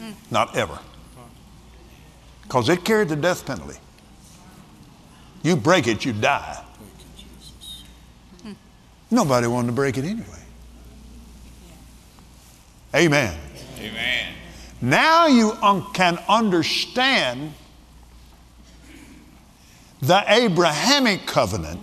[0.00, 0.14] Mm.
[0.30, 0.78] Not ever.
[2.42, 3.78] Because it carried the death penalty.
[5.42, 6.62] You break it, you die.
[8.44, 8.54] Mm.
[9.10, 10.26] Nobody wanted to break it anyway.
[12.94, 13.38] Amen.
[13.78, 14.34] Amen.
[14.80, 17.54] Now you un- can understand
[20.00, 21.80] the Abrahamic covenant.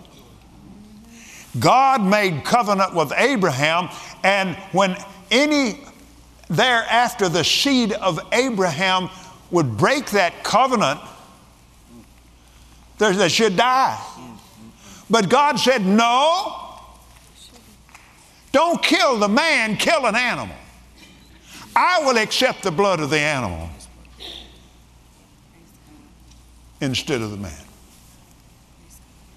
[1.59, 3.89] God made covenant with Abraham,
[4.23, 4.97] and when
[5.31, 5.79] any
[6.49, 9.09] thereafter the seed of Abraham
[9.51, 10.99] would break that covenant,
[12.97, 14.01] they should die.
[15.09, 16.79] But God said, No,
[18.51, 20.55] don't kill the man, kill an animal.
[21.75, 23.69] I will accept the blood of the animal
[26.81, 27.53] instead of the man.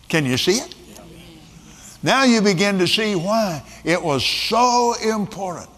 [0.08, 0.74] Can you see it?
[2.02, 5.68] Now you begin to see why it was so important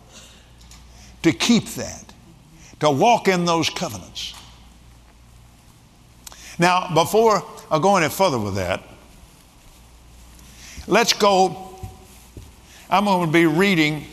[1.23, 2.13] to keep that,
[2.81, 4.35] to walk in those covenants.
[6.59, 8.83] Now, before I go any further with that,
[10.87, 11.69] let's go.
[12.91, 14.05] I'm going to be reading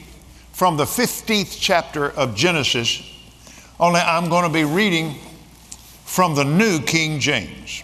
[0.53, 3.01] from the 15th chapter of Genesis,
[3.79, 5.15] only I'm going to be reading
[6.05, 7.83] from the New King James.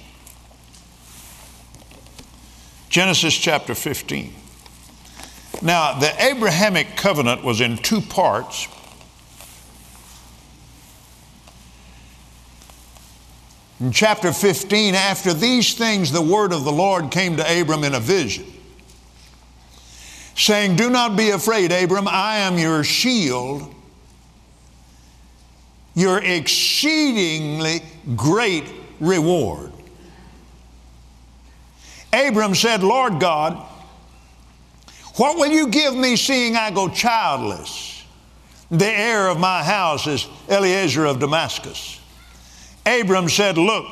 [2.89, 4.33] Genesis chapter 15.
[5.61, 8.67] Now, the Abrahamic covenant was in two parts.
[13.79, 17.93] In chapter 15, after these things, the word of the Lord came to Abram in
[17.93, 18.45] a vision,
[20.35, 23.73] saying, Do not be afraid, Abram, I am your shield,
[25.93, 27.81] your exceedingly
[28.15, 28.63] great
[29.01, 29.73] reward.
[32.13, 33.57] Abram said, Lord God,
[35.15, 38.05] what will you give me seeing I go childless?
[38.71, 41.99] The heir of my house is Eliezer of Damascus.
[42.85, 43.85] Abram said, Look,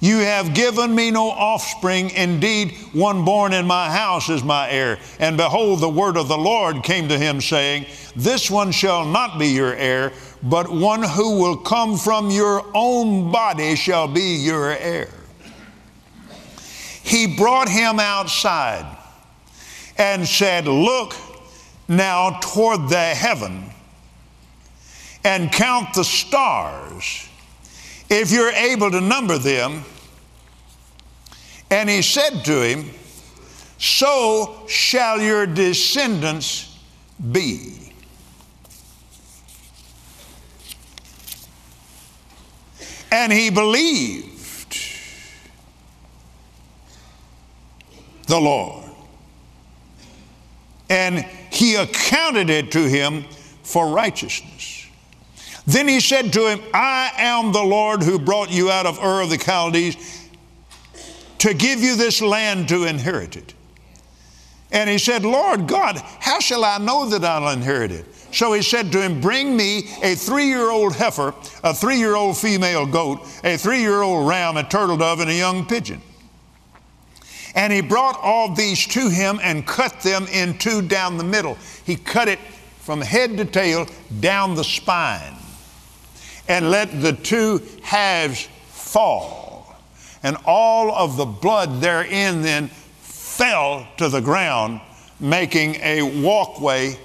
[0.00, 2.10] you have given me no offspring.
[2.10, 4.98] Indeed, one born in my house is my heir.
[5.18, 9.38] And behold, the word of the Lord came to him, saying, This one shall not
[9.38, 10.12] be your heir,
[10.42, 15.08] but one who will come from your own body shall be your heir
[17.08, 18.84] he brought him outside
[19.96, 21.14] and said, Look
[21.88, 23.64] now toward the heaven
[25.24, 27.27] and count the stars,
[28.10, 29.84] if you're able to number them.
[31.70, 32.90] And he said to him,
[33.78, 36.78] So shall your descendants
[37.32, 37.92] be.
[43.10, 44.76] And he believed
[48.26, 48.84] the Lord.
[50.90, 51.18] And
[51.50, 53.24] he accounted it to him
[53.62, 54.77] for righteousness.
[55.68, 59.20] Then he said to him, I am the Lord who brought you out of Ur
[59.20, 60.26] of the Chaldees
[61.40, 63.52] to give you this land to inherit it.
[64.72, 68.06] And he said, Lord God, how shall I know that I'll inherit it?
[68.32, 72.16] So he said to him, Bring me a three year old heifer, a three year
[72.16, 76.00] old female goat, a three year old ram, a turtle dove, and a young pigeon.
[77.54, 81.58] And he brought all these to him and cut them in two down the middle.
[81.84, 82.38] He cut it
[82.78, 83.86] from head to tail
[84.20, 85.34] down the spine
[86.48, 89.76] and let the two halves fall.
[90.22, 94.80] And all of the blood therein then fell to the ground,
[95.20, 96.98] making a walkway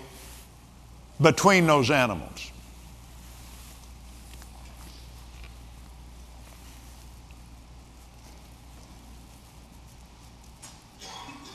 [1.22, 2.30] between those animals.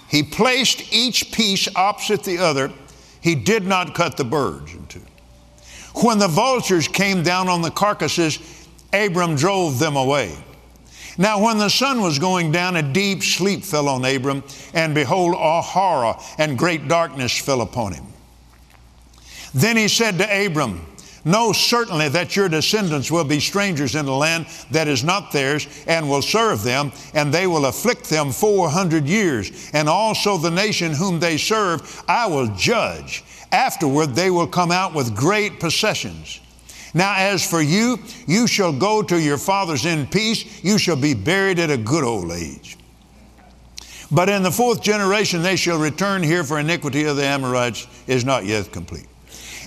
[0.09, 2.72] He placed each piece opposite the other.
[3.20, 5.03] He did not cut the birds in two.
[6.03, 8.38] When the vultures came down on the carcasses,
[8.92, 10.36] Abram drove them away.
[11.16, 15.34] Now, when the sun was going down, a deep sleep fell on Abram, and behold,
[15.36, 18.05] a horror and great darkness fell upon him.
[19.53, 20.86] Then he said to Abram,
[21.25, 25.66] Know certainly that your descendants will be strangers in a land that is not theirs,
[25.87, 29.71] and will serve them, and they will afflict them 400 years.
[29.73, 33.25] And also the nation whom they serve, I will judge.
[33.51, 36.41] Afterward, they will come out with great possessions.
[36.95, 40.62] Now, as for you, you shall go to your fathers in peace.
[40.64, 42.77] You shall be buried at a good old age.
[44.11, 48.25] But in the fourth generation, they shall return here, for iniquity of the Amorites is
[48.25, 49.07] not yet complete.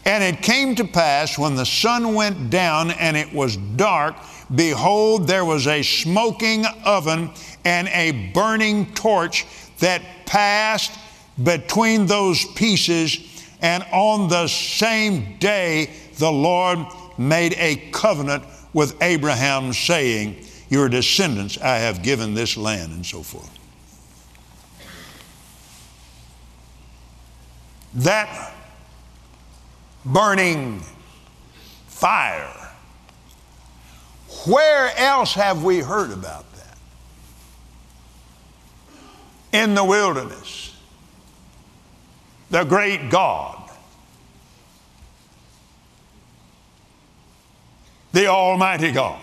[0.06, 4.16] And it came to pass when the sun went down and it was dark,
[4.54, 7.30] behold, there was a smoking oven
[7.64, 9.46] and a burning torch
[9.80, 10.98] that passed
[11.44, 13.46] between those pieces.
[13.62, 16.80] And on the same day, the Lord
[17.18, 18.44] made a covenant
[18.74, 23.50] with Abraham, saying, Your descendants I have given this land, and so forth.
[27.94, 28.54] That
[30.06, 30.84] burning
[31.88, 32.58] fire.
[34.48, 36.78] Where else have we heard about that?
[39.52, 40.76] In the wilderness.
[42.50, 43.70] The great God.
[48.14, 49.22] The Almighty God.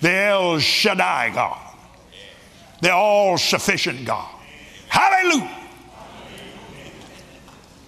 [0.00, 1.74] The El Shaddai God.
[2.80, 4.28] The all sufficient God.
[4.88, 5.50] Hallelujah.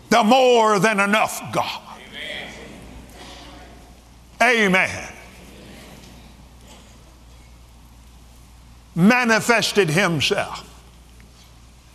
[0.08, 1.87] The more than enough God.
[4.40, 5.12] Amen.
[8.94, 10.64] Manifested himself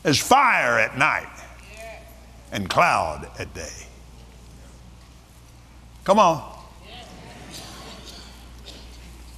[0.04, 1.28] as fire at night
[2.52, 3.88] and cloud at day.
[6.04, 6.52] Come on.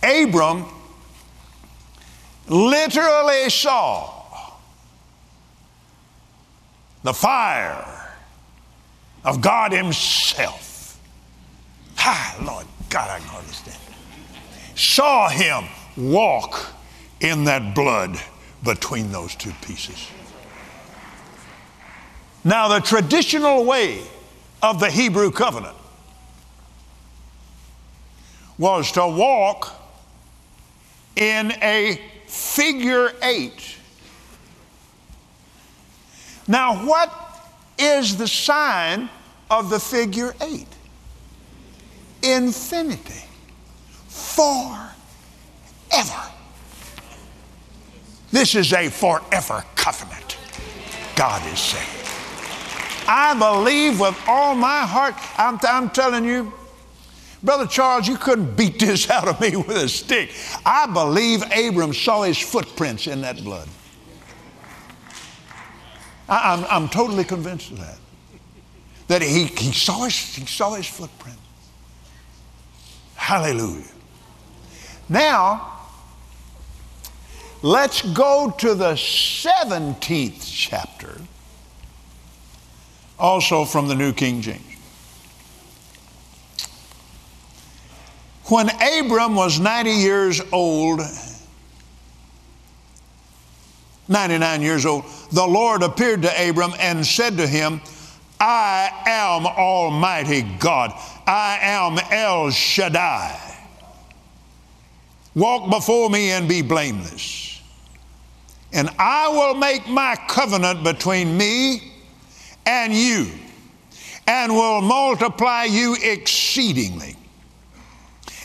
[0.04, 0.66] Abram
[2.48, 4.16] literally saw
[7.04, 8.14] the fire
[9.24, 11.00] of God Himself.
[11.98, 13.78] Hi, Lord God, I can understand.
[14.76, 15.66] Saw Him
[15.98, 16.74] walk
[17.20, 18.20] in that blood
[18.64, 20.10] between those two pieces.
[22.44, 24.02] Now, the traditional way
[24.62, 25.76] of the Hebrew covenant
[28.58, 29.74] was to walk
[31.16, 33.78] in a figure eight.
[36.48, 37.12] Now, what
[37.78, 39.10] is the sign
[39.50, 40.68] of the figure eight?
[42.26, 43.24] Infinity.
[44.08, 44.92] Forever.
[48.32, 50.38] This is a forever covenant,
[51.16, 51.88] God is saying.
[53.08, 56.52] I believe with all my heart, I'm, I'm telling you,
[57.44, 60.32] Brother Charles, you couldn't beat this out of me with a stick.
[60.66, 63.70] I believe Abram saw his footprints in that blood.
[66.28, 67.98] I, am I'm, I'm totally convinced of that.
[69.08, 71.38] That he, he, saw his, he saw his footprint.
[73.26, 73.82] Hallelujah.
[75.10, 75.80] Now,
[77.64, 81.20] let's go to the 17th chapter,
[83.18, 84.62] also from the New King James.
[88.44, 91.02] When Abram was 90 years old,
[94.08, 97.82] 99 years old, the Lord appeared to Abram and said to him,
[98.48, 100.94] I am Almighty God.
[101.26, 103.36] I am El Shaddai.
[105.34, 107.60] Walk before me and be blameless.
[108.72, 111.92] And I will make my covenant between me
[112.68, 113.32] and you,
[114.28, 117.16] and will multiply you exceedingly.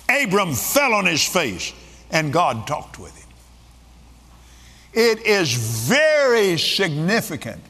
[0.08, 1.74] Abram fell on his face
[2.10, 3.28] and God talked with him.
[4.94, 7.62] It is very significant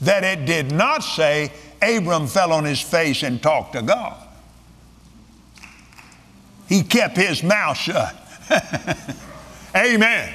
[0.00, 4.16] that it did not say Abram fell on his face and talked to God.
[6.68, 8.14] He kept his mouth shut.
[9.76, 10.32] Amen.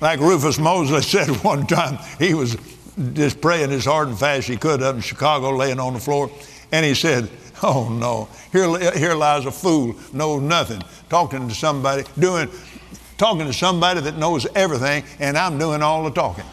[0.00, 2.56] Like Rufus Moseley said one time, he was
[3.14, 6.00] just praying as hard and fast as he could up in Chicago, laying on the
[6.00, 6.30] floor,
[6.72, 7.30] and he said,
[7.62, 12.50] Oh no, here, here lies a fool, knows nothing, talking to somebody, doing,
[13.16, 16.44] talking to somebody that knows everything, and I'm doing all the talking.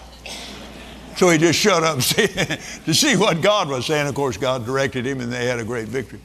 [1.15, 4.07] So he just shut up see, to see what God was saying.
[4.07, 6.19] Of course, God directed him, and they had a great victory.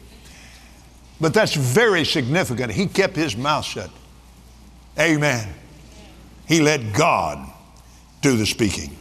[1.20, 2.72] But that's very significant.
[2.72, 3.91] He kept his mouth shut.
[4.99, 5.53] Amen.
[6.47, 7.51] He let God
[8.22, 8.97] do the speaking.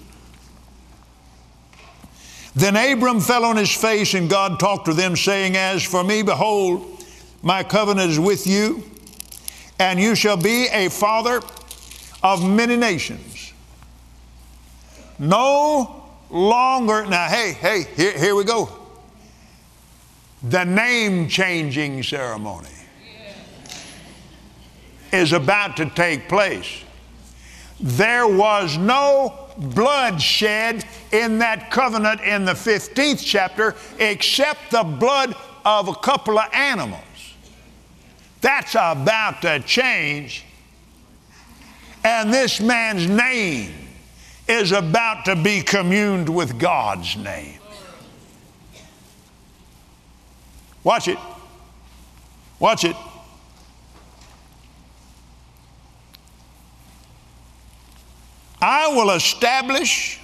[2.55, 6.23] Then Abram fell on his face, and God talked to them, saying, As for me,
[6.23, 7.03] behold,
[7.43, 8.83] my covenant is with you,
[9.79, 11.41] and you shall be a father
[12.23, 13.36] of many nations.
[15.19, 18.69] No longer, now, hey, hey, here, here we go.
[20.43, 22.69] The name changing ceremony
[25.11, 26.83] is about to take place.
[27.79, 35.87] There was no bloodshed in that covenant in the 15th chapter except the blood of
[35.87, 37.01] a couple of animals.
[38.41, 40.43] That's about to change.
[42.03, 43.86] And this man's name
[44.47, 47.59] is about to be communed with God's name.
[50.83, 51.17] Watch it.
[52.59, 52.95] Watch it.
[58.61, 60.19] I will establish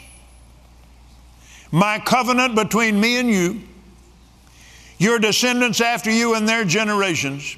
[1.71, 3.61] my covenant between me and you,
[4.97, 7.57] your descendants after you and their generations,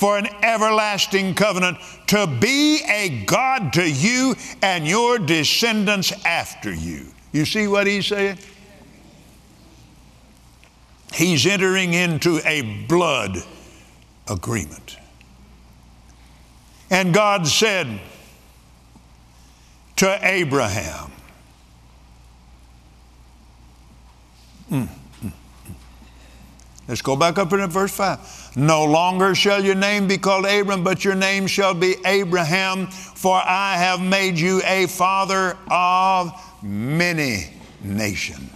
[0.00, 1.76] for an everlasting covenant
[2.06, 7.08] to be a God to you and your descendants after you.
[7.32, 8.38] You see what he's saying?
[11.12, 13.36] He's entering into a blood
[14.26, 14.96] agreement.
[16.88, 18.00] And God said,
[19.96, 21.12] to Abraham.
[24.70, 24.88] Mm.
[26.90, 28.56] Let's go back up in verse 5.
[28.56, 33.36] No longer shall your name be called Abram, but your name shall be Abraham, for
[33.36, 36.32] I have made you a father of
[36.64, 37.46] many
[37.80, 38.50] nations.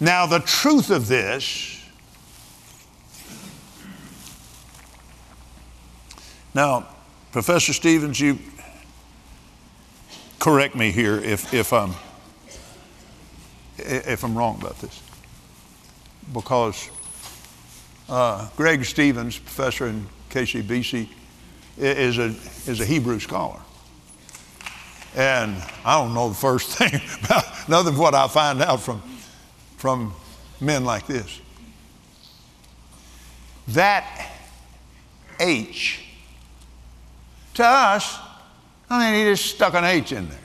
[0.00, 1.80] Now, the truth of this,
[6.56, 6.88] now,
[7.30, 8.40] Professor Stevens, you
[10.40, 11.92] correct me here if, if, I'm,
[13.78, 15.05] if I'm wrong about this.
[16.32, 16.90] Because
[18.08, 21.08] uh, Greg Stevens, professor in KCBC,
[21.78, 22.34] is a,
[22.70, 23.60] is a Hebrew scholar.
[25.14, 29.02] And I don't know the first thing about than what I find out from,
[29.76, 30.12] from
[30.60, 31.40] men like this.
[33.68, 34.32] That
[35.40, 36.04] H,
[37.54, 38.18] to us,
[38.88, 40.38] I mean, he just stuck an H in there.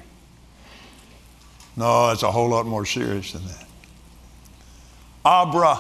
[1.78, 3.68] No, it's a whole lot more serious than that.
[5.24, 5.78] Abra.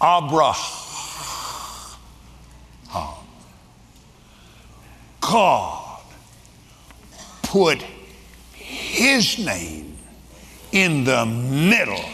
[0.00, 0.54] Abra.
[5.20, 6.02] God
[7.42, 7.82] put
[8.54, 9.96] his name
[10.72, 12.04] in the middle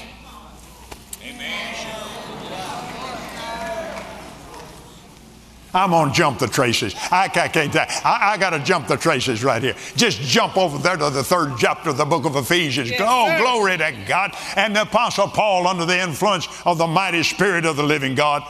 [5.76, 6.94] I'm going to jump the traces.
[7.12, 7.76] I, I can't.
[7.76, 9.74] I, I got to jump the traces right here.
[9.94, 12.88] Just jump over there to the third chapter of the book of Ephesians.
[12.88, 14.34] Yes, oh, glory to God.
[14.56, 18.42] And the Apostle Paul, under the influence of the mighty Spirit of the living God,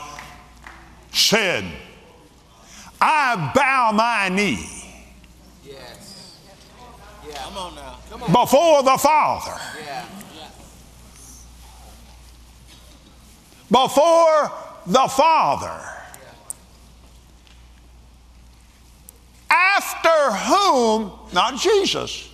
[1.11, 1.65] said,
[3.01, 4.65] I bow my knee.
[5.65, 6.39] Yes.
[7.27, 7.43] Yeah.
[7.43, 7.97] Come on now.
[8.09, 8.31] Come on.
[8.31, 9.59] Before the Father.
[9.83, 10.05] Yeah.
[13.69, 14.51] Before
[14.85, 15.96] the Father
[19.49, 22.29] after whom, not Jesus,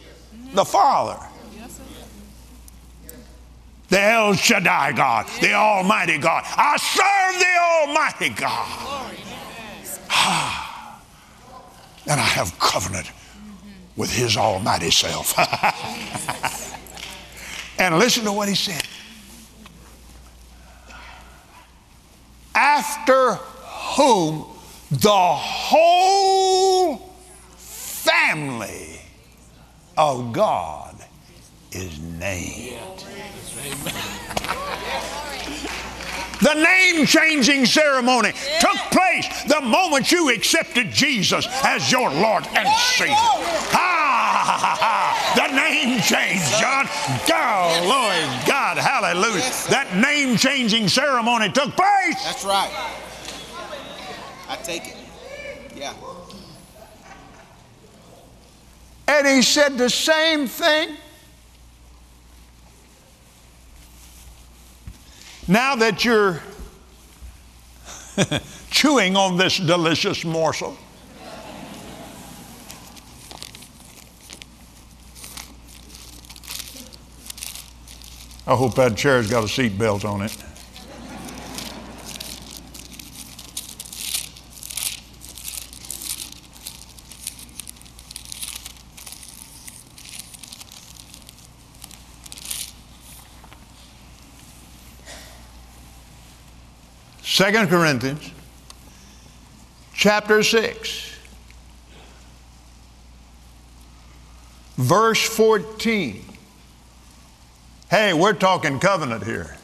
[0.54, 1.18] the Father.
[3.90, 6.44] The El Shaddai God, the Almighty God.
[6.46, 9.16] I serve the Almighty God.
[12.08, 13.12] and I have covenant
[13.96, 15.38] with His Almighty self.
[17.80, 18.82] and listen to what He said.
[22.56, 23.36] After
[23.96, 24.46] whom
[24.90, 26.23] the whole
[28.28, 29.00] family
[29.98, 30.96] of God
[31.72, 32.78] is named.
[36.42, 42.68] The name changing ceremony took place the moment you accepted Jesus as your Lord and
[42.78, 43.16] Savior.
[43.76, 46.88] Ha, The name change, John.
[47.30, 49.42] Oh, Lord God, hallelujah.
[49.70, 52.24] That name changing ceremony took place.
[52.24, 52.72] That's right.
[54.50, 54.98] I take it.
[55.76, 55.94] Yeah.
[59.08, 60.98] And he said the same thing.
[65.48, 66.42] Now that you're
[68.70, 70.78] chewing on this delicious morsel,
[78.46, 80.43] I hope that chair's got a seat belt on it.
[97.34, 98.30] Second Corinthians
[99.92, 101.18] chapter 6
[104.78, 106.24] verse 14.
[107.90, 109.58] Hey, we're talking covenant here.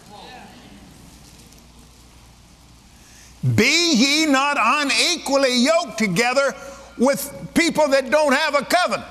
[3.53, 6.55] Be ye not unequally yoked together
[6.97, 9.07] with people that don't have a covenant.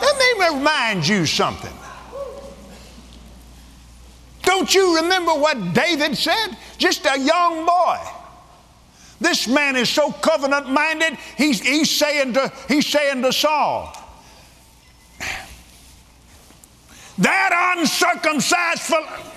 [0.00, 1.81] Let me remind you something.
[4.42, 6.56] Don't you remember what David said?
[6.78, 7.98] Just a young boy.
[9.20, 13.96] This man is so covenant minded, he's, he's, saying to, he's saying to Saul,
[17.18, 19.32] that uncircumcised fellow.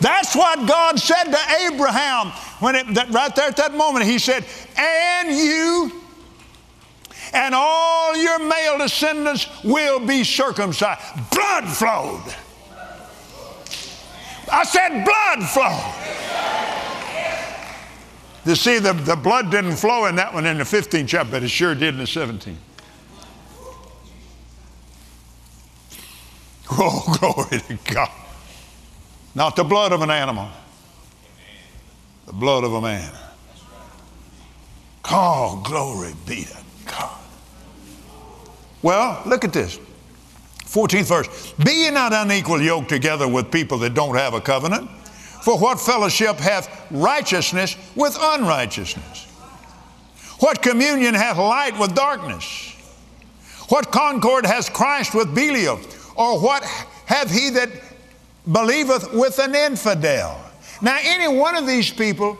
[0.00, 2.28] That's what God said to Abraham
[2.60, 4.04] when it, that, right there at that moment.
[4.04, 4.44] He said,
[4.76, 5.99] And you
[7.32, 11.00] and all your male descendants will be circumcised.
[11.30, 12.34] Blood flowed.
[14.52, 15.94] I said, blood flowed.
[18.46, 21.42] You see, the, the blood didn't flow in that one in the 15th chapter, but
[21.42, 22.56] it sure did in the 17th.
[26.72, 28.12] Oh, glory to God.
[29.34, 30.48] Not the blood of an animal,
[32.26, 33.12] the blood of a man.
[35.10, 36.56] Oh, glory be to
[36.86, 37.19] God.
[38.82, 39.78] Well, look at this.
[40.64, 41.52] 14th verse.
[41.54, 44.88] Be ye not unequal yoked together with people that don't have a covenant.
[45.42, 49.26] For what fellowship hath righteousness with unrighteousness?
[50.38, 52.74] What communion hath light with darkness?
[53.68, 55.80] What concord has Christ with Belial?
[56.16, 56.62] Or what
[57.06, 57.70] hath he that
[58.50, 60.40] believeth with an infidel?
[60.82, 62.38] Now, any one of these people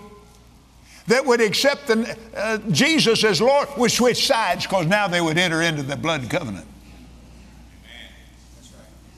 [1.10, 5.38] that would accept the, uh, Jesus as Lord would switch sides because now they would
[5.38, 6.68] enter into the blood covenant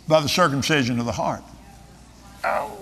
[0.08, 1.42] by the circumcision of the heart.
[2.42, 2.78] Oh.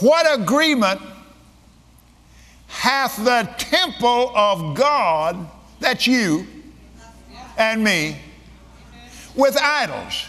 [0.00, 1.00] What agreement
[2.66, 6.48] hath the temple of God, that's you
[7.56, 8.16] and me,
[9.36, 10.24] with idols?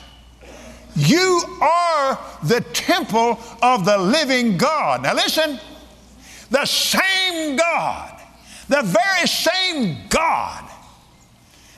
[0.95, 5.03] You are the temple of the living God.
[5.03, 5.59] Now listen,
[6.51, 8.19] the same God,
[8.67, 10.69] the very same God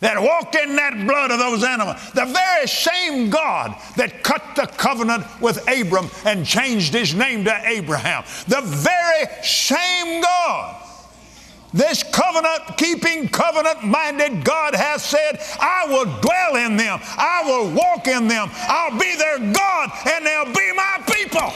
[0.01, 4.67] that walked in that blood of those animals, the very same God that cut the
[4.67, 10.84] covenant with Abram and changed his name to Abraham, the very same God.
[11.75, 17.69] This covenant keeping, covenant minded God has said, I will dwell in them, I will
[17.69, 21.51] walk in them, I'll be their God, and they'll be my people.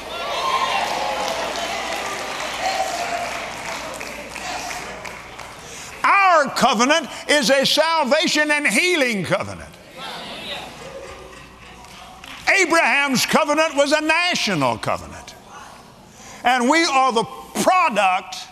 [6.03, 9.73] Our covenant is a salvation and healing covenant.
[12.61, 15.33] Abraham's covenant was a national covenant.
[16.43, 17.23] And we are the
[17.63, 18.48] product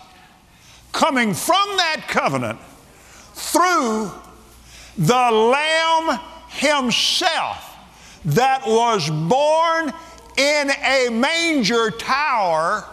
[0.91, 2.59] coming from that covenant
[3.33, 4.11] through
[4.97, 6.19] the Lamb
[6.49, 7.75] Himself
[8.25, 9.93] that was born
[10.37, 12.85] in a manger tower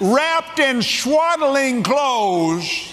[0.00, 2.92] wrapped in swaddling clothes.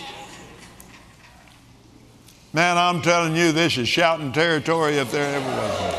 [2.54, 5.95] Man, I'm telling you, this is shouting territory if there ever was.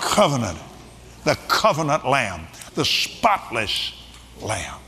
[0.00, 0.58] Covenant,
[1.24, 3.92] the covenant lamb, the spotless
[4.40, 4.81] lamb.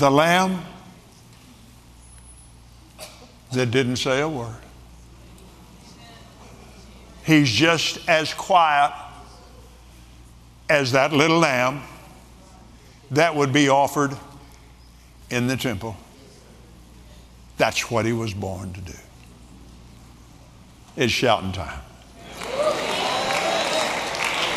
[0.00, 0.62] The lamb
[3.52, 4.56] that didn't say a word.
[7.22, 8.94] He's just as quiet
[10.70, 11.82] as that little lamb
[13.10, 14.16] that would be offered
[15.28, 15.94] in the temple.
[17.58, 18.98] That's what he was born to do.
[20.96, 21.82] It's shouting time.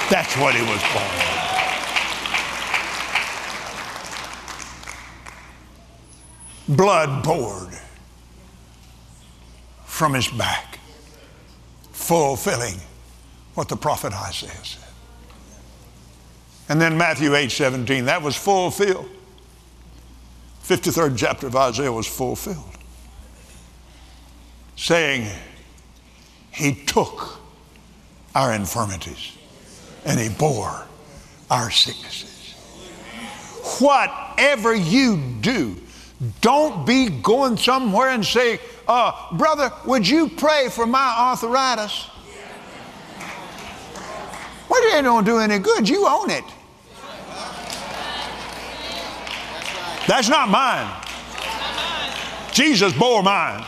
[0.10, 1.43] That's what he was born to do.
[6.68, 7.78] Blood poured
[9.86, 10.80] from his back,
[11.92, 12.80] fulfilling
[13.54, 14.84] what the prophet Isaiah said.
[16.70, 19.10] And then Matthew 8 17, that was fulfilled.
[20.64, 22.78] 53rd chapter of Isaiah was fulfilled.
[24.78, 25.30] Saying,
[26.52, 27.40] He took
[28.34, 29.34] our infirmities
[30.06, 30.88] and He bore
[31.52, 32.54] our sicknesses.
[33.80, 35.83] Whatever you do,
[36.42, 42.10] don't be going somewhere and say, uh, Brother, would you pray for my arthritis?
[44.70, 45.88] Well, ain't gonna do any good.
[45.88, 46.44] You own it.
[50.08, 50.92] That's not mine.
[52.52, 53.64] Jesus bore mine.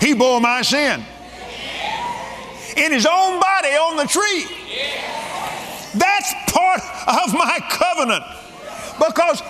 [0.00, 1.04] He bore my sin
[2.76, 4.46] in his own body on the tree.
[5.94, 8.24] That's part of my covenant.
[8.98, 9.42] Because,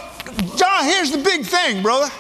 [0.56, 2.10] John, here's the big thing, brother.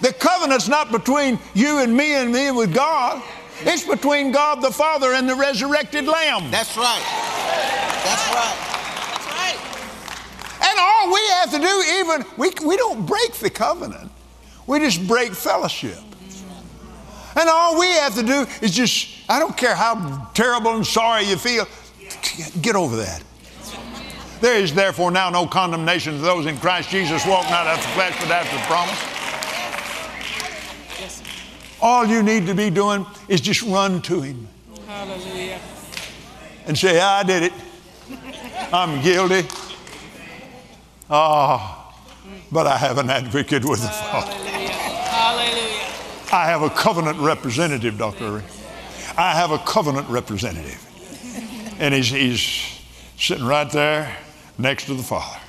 [0.00, 3.22] The covenant's not between you and me and me with God.
[3.60, 6.50] It's between God the Father and the resurrected Lamb.
[6.50, 7.02] That's right.
[8.04, 8.56] That's right.
[9.10, 10.68] That's right.
[10.68, 14.10] And all we have to do, even, we, we don't break the covenant,
[14.66, 15.98] we just break fellowship.
[17.36, 21.24] And all we have to do is just, I don't care how terrible and sorry
[21.24, 21.66] you feel,
[22.60, 23.22] get over that.
[24.44, 27.94] There is therefore now no condemnation to those in Christ Jesus walk not after the
[27.94, 29.00] flesh but after the promise.
[31.80, 34.46] All you need to be doing is just run to Him.
[34.86, 35.58] Hallelujah.
[36.66, 37.54] And say, I did it.
[38.70, 39.48] I'm guilty.
[41.08, 42.10] Ah, oh,
[42.52, 44.30] but I have an advocate with the Father.
[44.30, 44.68] Hallelujah.
[44.68, 46.34] Hallelujah.
[46.34, 48.42] I have a covenant representative, Dr.
[49.16, 50.82] I have a covenant representative.
[51.80, 52.78] And he's, he's
[53.16, 54.18] sitting right there
[54.58, 55.40] next to the Father.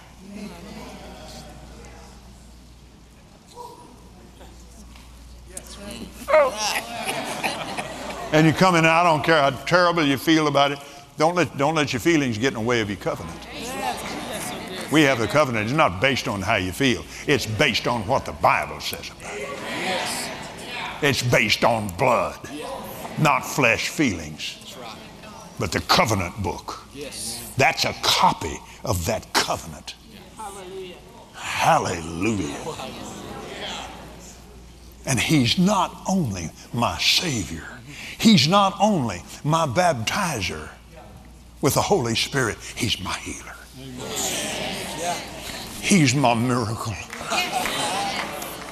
[8.32, 10.80] And you come in, and I don't care how terrible you feel about it.
[11.18, 13.40] Don't let, don't let your feelings get in the way of your covenant.
[14.92, 15.66] We have the covenant.
[15.66, 19.38] It's not based on how you feel, it's based on what the Bible says about
[19.38, 19.50] it.
[21.02, 22.38] It's based on blood,
[23.18, 24.65] not flesh feelings,
[25.60, 26.84] but the covenant book.
[27.58, 29.96] That's a copy of that covenant.
[31.34, 32.56] Hallelujah.
[35.06, 37.66] And He's not only my Savior,
[38.18, 40.70] He's not only my baptizer,
[41.62, 43.56] with the Holy Spirit, He's my healer.
[45.82, 46.94] He's my miracle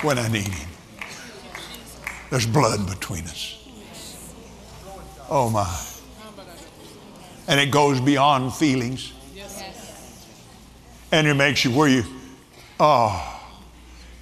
[0.01, 0.69] when I need Him.
[2.29, 3.67] There's blood between us.
[5.29, 5.92] Oh my.
[7.47, 9.13] And it goes beyond feelings.
[11.11, 12.03] And it makes you where you,
[12.79, 13.55] oh, ah.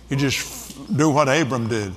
[0.09, 1.93] you just do what Abram did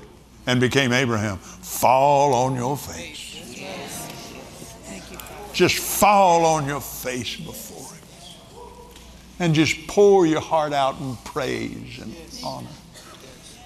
[0.47, 1.39] and became Abraham.
[1.39, 3.35] Fall on your face.
[5.53, 8.05] Just fall on your face before Him.
[9.39, 12.15] And just pour your heart out in praise and
[12.45, 12.69] honor.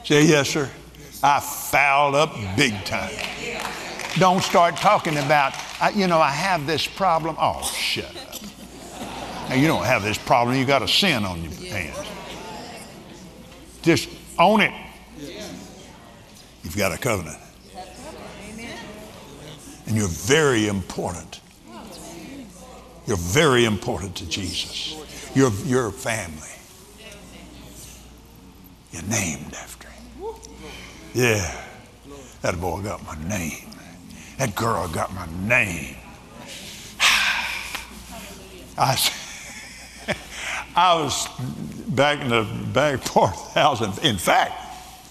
[0.04, 0.70] Say, yes, sir.
[1.22, 3.10] I fouled up big time.
[4.16, 7.36] Don't start talking about, I, you know, I have this problem.
[7.38, 9.48] Oh, shut up.
[9.48, 10.56] Now, you don't have this problem.
[10.56, 11.96] You got a sin on your hands.
[13.82, 14.72] Just own it.
[16.62, 17.38] You've got a covenant.
[19.86, 21.40] And you're very important.
[23.06, 24.96] You're very important to Jesus.
[25.34, 26.48] You're your family.
[28.92, 30.34] You're named after him.
[31.14, 31.64] Yeah.
[32.42, 33.67] That boy got my name.
[34.38, 35.96] That girl got my name.
[38.78, 38.96] I,
[40.76, 41.26] I was
[41.88, 43.98] back in the back part of the house.
[43.98, 44.52] In fact,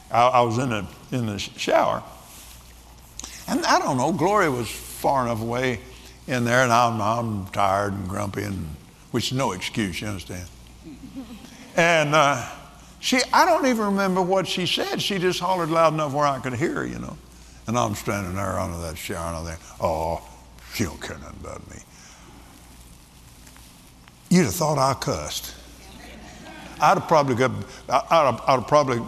[0.10, 2.02] I, I was in the, in the shower.
[3.50, 5.82] And I don't know, Gloria was far enough away
[6.28, 8.66] in there, and I'm, I'm tired and grumpy, and
[9.12, 10.48] which is no excuse, you understand?
[11.76, 12.50] And uh,
[13.00, 15.02] she, I don't even remember what she said.
[15.02, 17.18] She just hollered loud enough where I could hear, you know.
[17.68, 20.22] And I'm standing there under that shower, and I think, oh,
[20.74, 21.78] she don't care nothing about me.
[24.30, 25.54] You'd have thought I cussed.
[26.80, 27.52] I'd have probably got,
[27.90, 29.02] I'd have, I'd have probably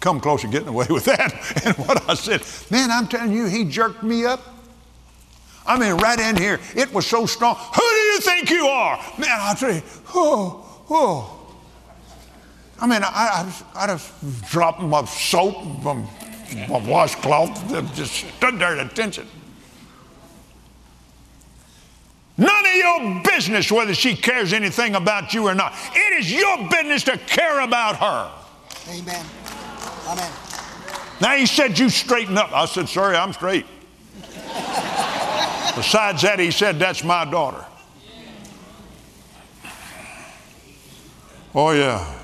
[0.00, 1.32] come close to getting away with that.
[1.64, 4.40] And what I said, man, I'm telling you, he jerked me up.
[5.64, 7.54] I mean, right in here, it was so strong.
[7.54, 8.96] Who do you think you are?
[9.16, 9.82] Man, I tell you,
[10.14, 11.38] oh, oh.
[12.80, 13.06] I mean, I,
[13.76, 15.54] I, I just dropped my soap,
[15.84, 16.04] my,
[16.68, 19.26] washcloth, just stood there at attention.
[22.36, 25.74] None of your business whether she cares anything about you or not.
[25.94, 28.32] It is your business to care about her.
[28.88, 29.24] Amen.
[30.06, 30.32] Amen.
[31.20, 32.52] Now he said, You straighten up.
[32.52, 33.66] I said, Sorry, I'm straight.
[35.76, 37.64] Besides that, he said, That's my daughter.
[41.54, 42.21] Oh, yeah.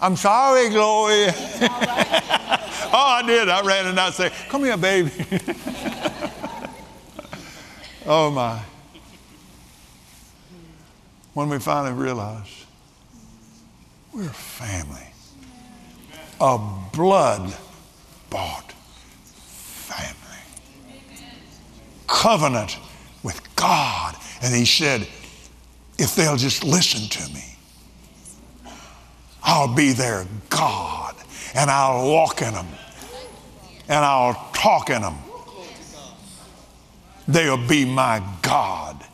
[0.00, 1.34] I'm sorry, Gloria.
[2.92, 3.48] oh, I did.
[3.48, 5.10] I ran and I said, Come here, baby.
[8.06, 8.60] oh, my.
[11.34, 12.48] When we finally realized
[14.12, 15.06] we're family,
[16.40, 16.58] a
[16.92, 17.54] blood
[18.28, 20.20] bought family
[22.10, 22.78] covenant
[23.22, 24.16] with God.
[24.42, 25.02] And he said,
[25.98, 27.49] if they'll just listen to me,
[29.52, 31.16] I'll be their God
[31.56, 32.68] and I'll walk in them
[33.88, 35.16] and I'll talk in them.
[37.26, 39.04] They'll be my God.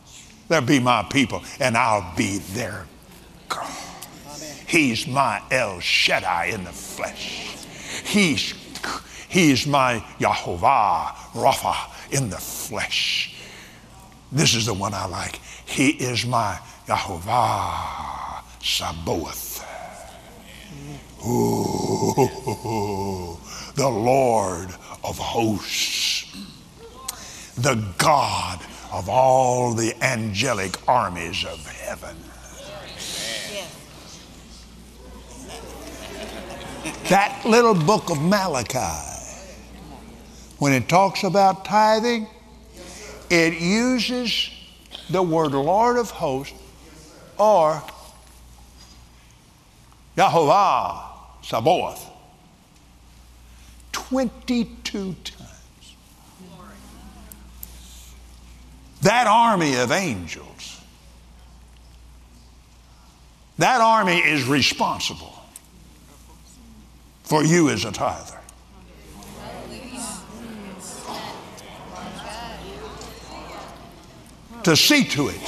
[0.49, 2.84] They'll be my people and I'll be their
[3.49, 3.70] God.
[4.66, 7.57] He's my El Shaddai in the flesh.
[8.05, 8.53] He's,
[9.30, 13.34] he's my Yahovah Rapha in the flesh.
[14.30, 15.37] This is the one I like.
[15.64, 19.45] He is my Yahovah Sabaoth.
[23.77, 24.68] The Lord
[25.05, 26.35] of hosts,
[27.57, 28.61] the God
[28.91, 32.16] of all the angelic armies of heaven.
[37.09, 39.16] That little book of Malachi
[40.59, 42.27] when it talks about tithing,
[43.29, 44.51] it uses
[45.11, 46.55] the word Lord of hosts
[47.39, 47.83] or
[50.16, 51.06] Yahovah
[51.47, 52.05] Sabaoth
[53.92, 55.94] 22 times.
[59.03, 60.80] That army of angels,
[63.59, 65.34] that army is responsible
[67.22, 68.40] for you as a tither.
[74.64, 75.40] to see to it.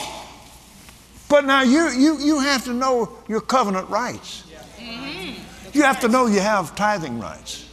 [1.28, 4.44] But now you, you, you have to know your covenant rights.
[5.78, 7.64] You have to know you have tithing rights.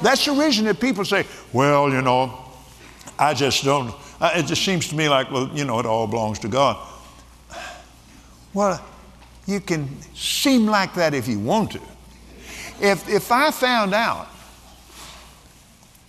[0.00, 2.50] That's the reason that people say, well, you know,
[3.18, 6.06] I just don't, uh, it just seems to me like, well, you know, it all
[6.06, 6.78] belongs to God.
[8.54, 8.82] Well,
[9.46, 11.80] you can seem like that if you want to.
[12.80, 14.28] If, if I found out,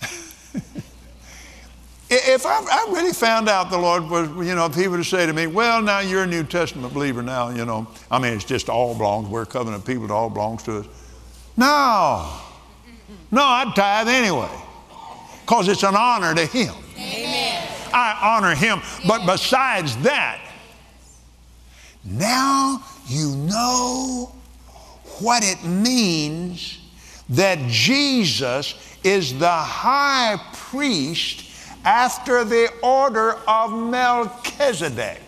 [2.08, 5.04] if I, I really found out the Lord was, you know, if He were to
[5.04, 8.32] say to me, well, now you're a New Testament believer now, you know, I mean,
[8.32, 10.86] it's just all belongs, we're covenant people, it all belongs to us.
[11.56, 12.40] No.
[13.30, 14.50] No, I'd tithe anyway
[15.40, 16.74] because it's an honor to Him.
[16.96, 17.68] Amen.
[17.92, 18.80] I honor Him.
[19.06, 20.40] But besides that,
[22.04, 24.32] now you know
[25.20, 26.78] what it means
[27.30, 31.50] that Jesus is the high priest
[31.84, 35.20] after the order of Melchizedek.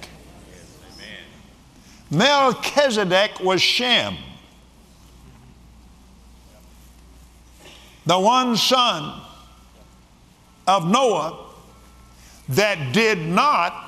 [2.11, 4.16] Melchizedek was Shem,
[8.07, 9.21] the one son
[10.67, 11.45] of Noah
[12.49, 13.83] that did not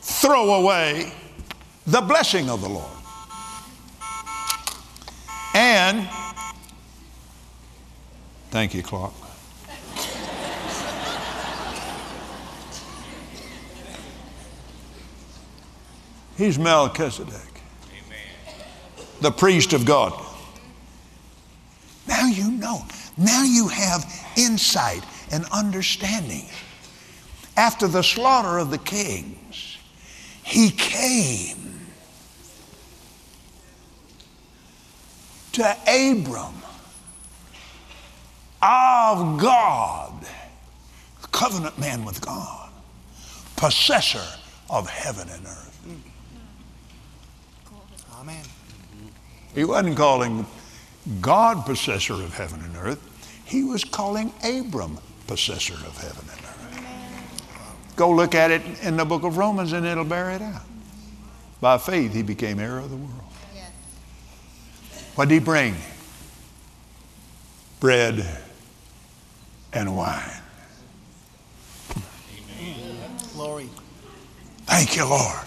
[0.00, 1.12] throw away
[1.86, 2.90] the blessing of the Lord.
[5.54, 6.08] And,
[8.50, 9.12] thank you, Clark.
[16.36, 17.32] He's Melchizedek,
[19.20, 20.33] the priest of God.
[22.06, 22.84] Now you know.
[23.16, 24.04] Now you have
[24.36, 26.46] insight and understanding.
[27.56, 29.78] After the slaughter of the kings,
[30.42, 31.80] he came
[35.52, 36.54] to Abram
[38.60, 40.26] of God,
[41.30, 42.70] covenant man with God,
[43.56, 44.26] possessor
[44.68, 45.86] of heaven and earth.
[45.86, 46.00] Mm.
[48.20, 48.44] Amen.
[49.54, 50.46] He wasn't calling
[51.20, 53.00] God possessor of heaven and earth.
[53.44, 57.96] He was calling Abram possessor of heaven and earth.
[57.96, 60.62] Go look at it in the book of Romans and it'll bear it out.
[61.60, 63.20] By faith, he became heir of the world.
[65.14, 65.76] What did he bring?
[67.80, 68.26] Bread
[69.72, 70.22] and wine.
[73.32, 73.68] Glory.
[74.66, 75.46] Thank you, Lord.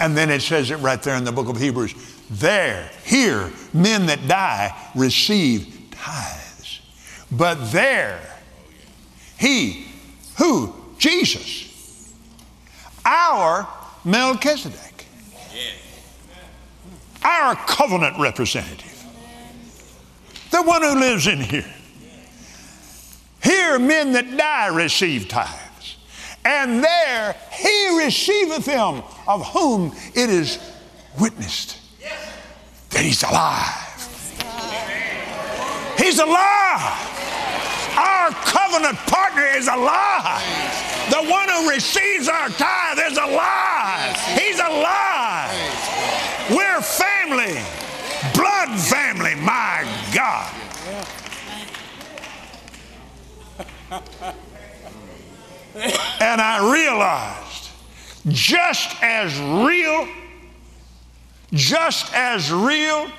[0.00, 1.94] And then it says it right there in the book of Hebrews.
[2.30, 6.80] There, here, men that die receive tithes.
[7.32, 8.20] But there,
[9.36, 9.88] he,
[10.38, 10.72] who?
[10.96, 12.14] Jesus,
[13.04, 13.66] our
[14.04, 15.06] Melchizedek,
[17.24, 19.04] our covenant representative,
[20.52, 21.74] the one who lives in here.
[23.42, 25.96] Here, men that die receive tithes,
[26.44, 30.58] and there he receiveth them of whom it is
[31.18, 31.79] witnessed
[32.90, 33.86] that he's alive.
[35.98, 37.08] He's alive.
[37.96, 40.42] Our covenant partner is alive.
[41.10, 44.16] The one who receives our tithe is alive.
[44.38, 45.50] He's alive.
[46.50, 47.60] We're family,
[48.34, 49.84] blood family, my
[50.14, 50.54] God.
[56.20, 57.70] And I realized
[58.28, 60.08] just as real,
[61.52, 63.10] just as real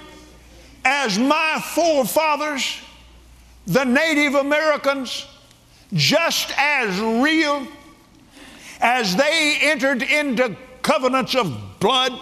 [0.86, 2.80] as my forefathers,
[3.68, 5.28] the Native Americans,
[5.94, 7.68] just as real
[8.80, 12.14] as they entered into covenants of blood,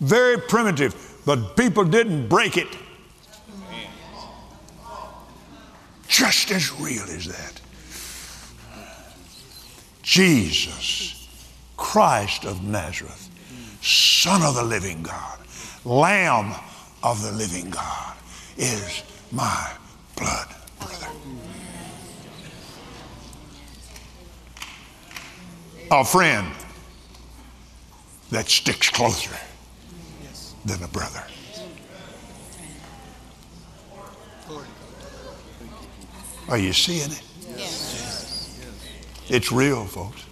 [0.00, 2.68] very primitive, but people didn't break it.
[6.08, 7.60] Just as real as that.
[10.02, 11.28] Jesus,
[11.76, 13.23] Christ of Nazareth,
[13.84, 15.38] Son of the living God,
[15.84, 16.54] Lamb
[17.02, 18.16] of the living God,
[18.56, 19.72] is my
[20.16, 21.08] blood brother.
[25.90, 26.50] A friend
[28.30, 29.36] that sticks closer
[30.64, 31.22] than a brother.
[36.48, 37.22] Are you seeing it?
[39.28, 40.24] It's real, folks.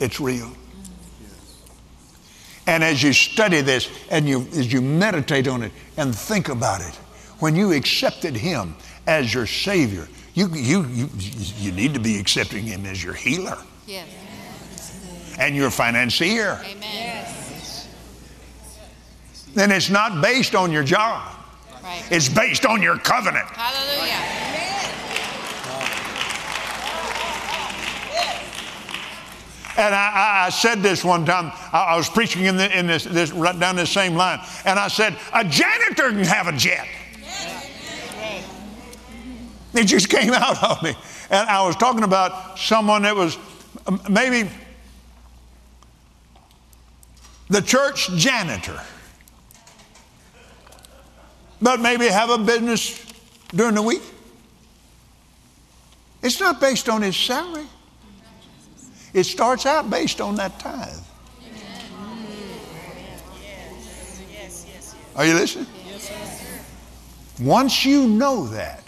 [0.00, 0.52] It's real.
[2.66, 6.80] And as you study this and you, as you meditate on it and think about
[6.80, 6.94] it,
[7.38, 8.74] when you accepted Him
[9.06, 11.08] as your Savior, you, you, you,
[11.58, 14.08] you need to be accepting Him as your healer Yes.
[15.38, 16.60] and your financier.
[16.64, 17.24] Amen.
[19.54, 21.34] Then it's not based on your job,
[21.82, 22.02] Right.
[22.10, 23.46] it's based on your covenant.
[23.46, 24.45] Hallelujah.
[29.76, 31.52] And I, I, I said this one time.
[31.72, 34.78] I, I was preaching in, the, in this, this right down this same line, and
[34.78, 36.86] I said, "A janitor can have a jet."
[39.74, 40.94] It just came out of me,
[41.30, 43.36] and I was talking about someone that was
[44.08, 44.50] maybe
[47.48, 48.80] the church janitor,
[51.60, 53.04] but maybe have a business
[53.54, 54.02] during the week.
[56.22, 57.66] It's not based on his salary.
[59.16, 60.92] It starts out based on that tithe.
[65.16, 65.66] Are you listening?
[67.40, 68.82] Once you know that,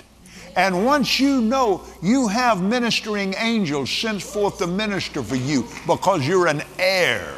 [0.54, 6.28] and once you know you have ministering angels sent forth to minister for you because
[6.28, 7.34] you're an heir.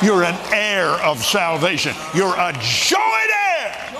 [0.00, 1.94] You're an heir of salvation.
[2.14, 3.96] You're a joint heir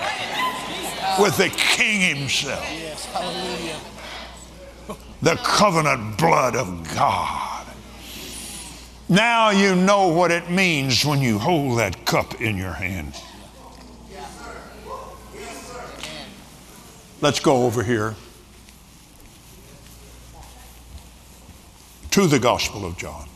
[1.19, 2.65] with the King Himself.
[5.21, 7.65] The covenant blood of God.
[9.09, 13.13] Now you know what it means when you hold that cup in your hand.
[17.19, 18.15] Let's go over here
[22.11, 23.27] to the Gospel of John.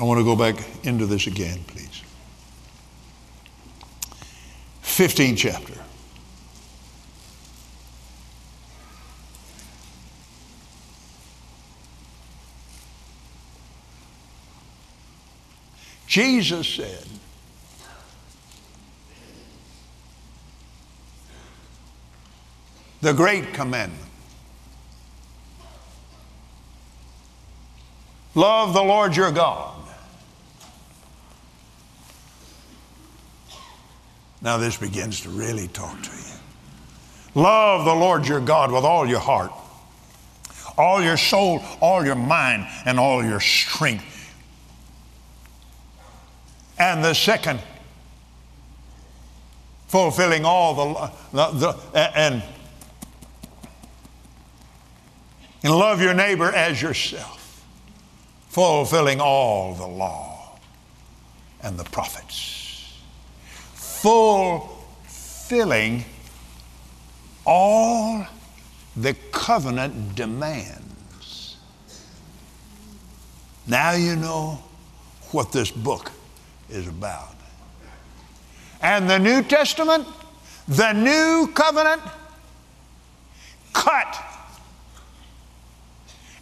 [0.00, 2.02] I want to go back into this again, please.
[4.82, 5.74] 15th chapter.
[16.06, 17.04] Jesus said,
[23.02, 24.02] the great commandment
[28.34, 29.79] love the Lord your God.
[34.42, 37.40] Now, this begins to really talk to you.
[37.42, 39.52] Love the Lord your God with all your heart,
[40.76, 44.34] all your soul, all your mind, and all your strength.
[46.78, 47.60] And the second,
[49.88, 52.42] fulfilling all the, the, the and,
[55.62, 57.64] and love your neighbor as yourself,
[58.48, 60.58] fulfilling all the law
[61.62, 62.59] and the prophets,
[64.02, 66.04] fulfilling
[67.44, 68.26] all
[68.96, 71.56] the covenant demands.
[73.66, 74.62] Now you know
[75.32, 76.10] what this book
[76.68, 77.34] is about.
[78.80, 80.06] And the New Testament,
[80.66, 82.02] the new covenant,
[83.72, 84.24] cut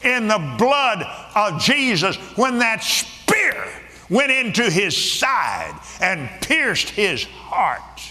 [0.02, 1.04] in the blood
[1.34, 3.66] of Jesus when that spear
[4.10, 8.02] went into his side and pierced his heart.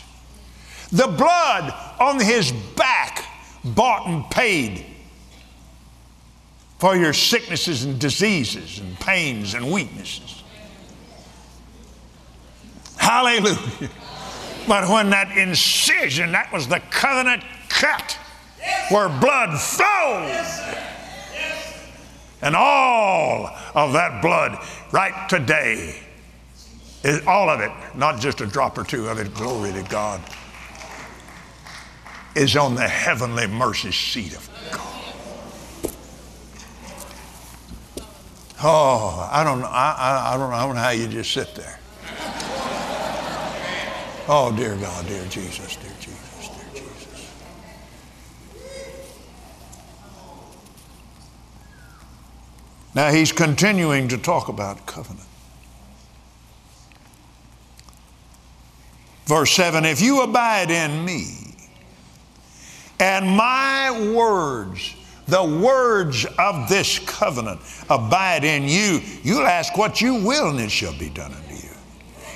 [0.91, 3.25] The blood on his back
[3.63, 4.85] bought and paid
[6.79, 10.43] for your sicknesses and diseases and pains and weaknesses.
[12.97, 13.89] Hallelujah.
[14.67, 18.17] But when that incision, that was the covenant cut
[18.89, 20.59] where blood flows.
[22.41, 24.57] And all of that blood
[24.91, 25.99] right today
[27.03, 30.21] is all of it, not just a drop or two of it, glory to God,
[32.35, 34.83] is on the heavenly mercy seat of God.
[38.63, 41.79] Oh, I don't, I, I, I don't, I don't know how you just sit there.
[44.29, 47.31] Oh, dear God, dear Jesus, dear Jesus, dear Jesus.
[52.97, 55.27] Now he's continuing to talk about covenant.
[59.27, 61.55] Verse 7 If you abide in me,
[62.99, 64.95] and my words,
[65.27, 70.71] the words of this covenant, abide in you, you'll ask what you will, and it
[70.71, 71.75] shall be done unto you.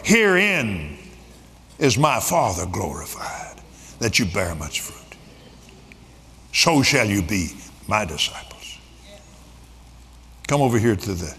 [0.04, 1.00] Herein
[1.80, 3.60] is my Father glorified,
[3.98, 5.18] that you bear much fruit.
[6.54, 7.50] So shall you be
[7.88, 8.51] my disciples.
[10.52, 11.34] Come over here to the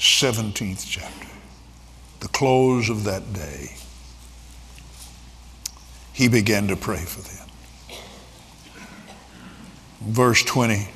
[0.00, 1.28] 17th chapter,
[2.18, 3.76] the close of that day.
[6.12, 8.00] He began to pray for them.
[10.00, 10.88] Verse 20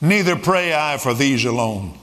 [0.00, 1.96] Neither pray I for these alone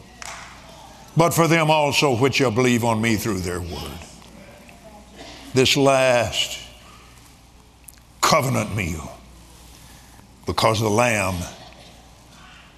[1.18, 4.00] but for them also which shall believe on me through their word.
[5.54, 6.58] This last
[8.22, 9.19] covenant meal,
[10.50, 11.36] because the Lamb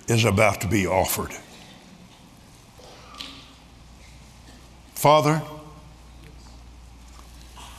[0.10, 1.31] is about to be offered.
[4.93, 5.41] Father,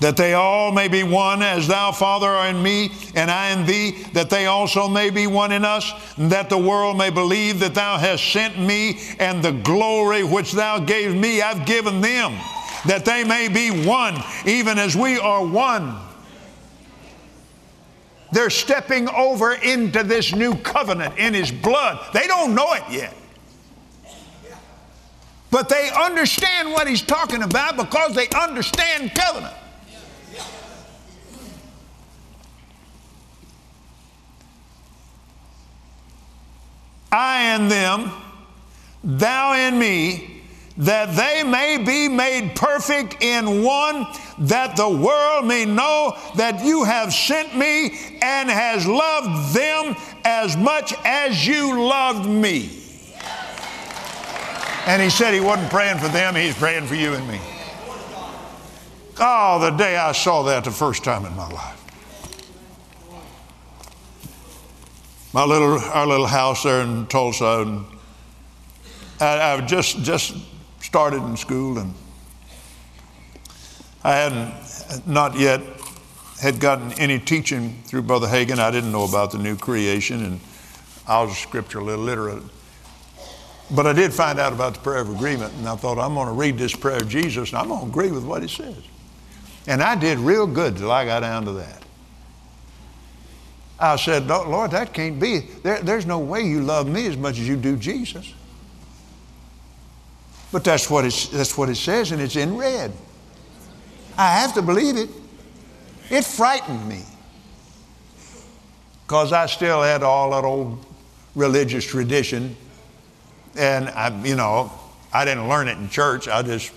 [0.01, 3.66] that they all may be one as thou, Father, are in me and I in
[3.66, 7.60] thee, that they also may be one in us, and that the world may believe
[7.60, 12.32] that thou hast sent me, and the glory which thou gave me I've given them,
[12.86, 14.16] that they may be one,
[14.47, 15.98] even as we are one.
[18.33, 22.01] They're stepping over into this new covenant in His blood.
[22.15, 23.15] They don't know it yet.
[25.51, 29.55] But they understand what He's talking about because they understand covenant.
[37.13, 38.11] I in them,
[39.05, 40.32] thou in me,
[40.78, 44.07] that they may be made perfect in one,
[44.39, 49.94] that the world may know that you have sent me and has loved them
[50.24, 52.70] as much as you loved me.
[54.86, 57.40] And he said he wasn't praying for them, he's praying for you and me.
[59.20, 61.78] Oh, the day I saw that the first time in my life.
[65.35, 67.85] My little, our little house there in Tulsa, and
[69.20, 70.35] I, I just just
[70.93, 71.94] started in school, and
[74.05, 75.62] I hadn't not yet
[76.39, 78.59] had gotten any teaching through Brother Hagin.
[78.59, 80.40] I didn't know about the new creation, and
[81.09, 82.43] I was scripturally illiterate.
[83.70, 86.27] But I did find out about the prayer of agreement, and I thought, I'm going
[86.27, 88.77] to read this prayer of Jesus, and I'm going to agree with what he says.
[89.66, 91.82] And I did real good till I got down to that.
[93.81, 95.39] I said, Lord, that can't be.
[95.62, 98.35] There, there's no way you love me as much as you do Jesus.
[100.53, 102.93] But that's what, it's, that's what it says, and it's in red.
[104.19, 105.09] I have to believe it.
[106.11, 107.03] It frightened me
[109.07, 110.85] because I still had all that old
[111.35, 112.55] religious tradition.
[113.57, 114.70] And, I, you know,
[115.12, 116.29] I didn't learn it in church.
[116.29, 116.70] I just,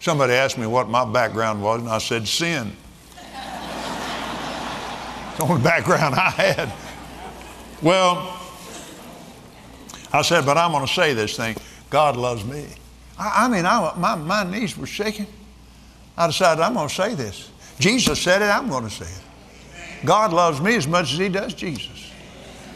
[0.00, 2.72] somebody asked me what my background was, and I said, sin.
[5.28, 6.72] It's the only background I had.
[7.80, 8.36] Well,
[10.12, 11.56] I said, but I'm going to say this thing
[11.90, 12.66] God loves me.
[13.18, 15.26] I, I mean, I, my, my knees were shaking.
[16.16, 17.50] I decided I'm going to say this.
[17.78, 20.06] Jesus said it, I'm going to say it.
[20.06, 22.10] God loves me as much as He does Jesus.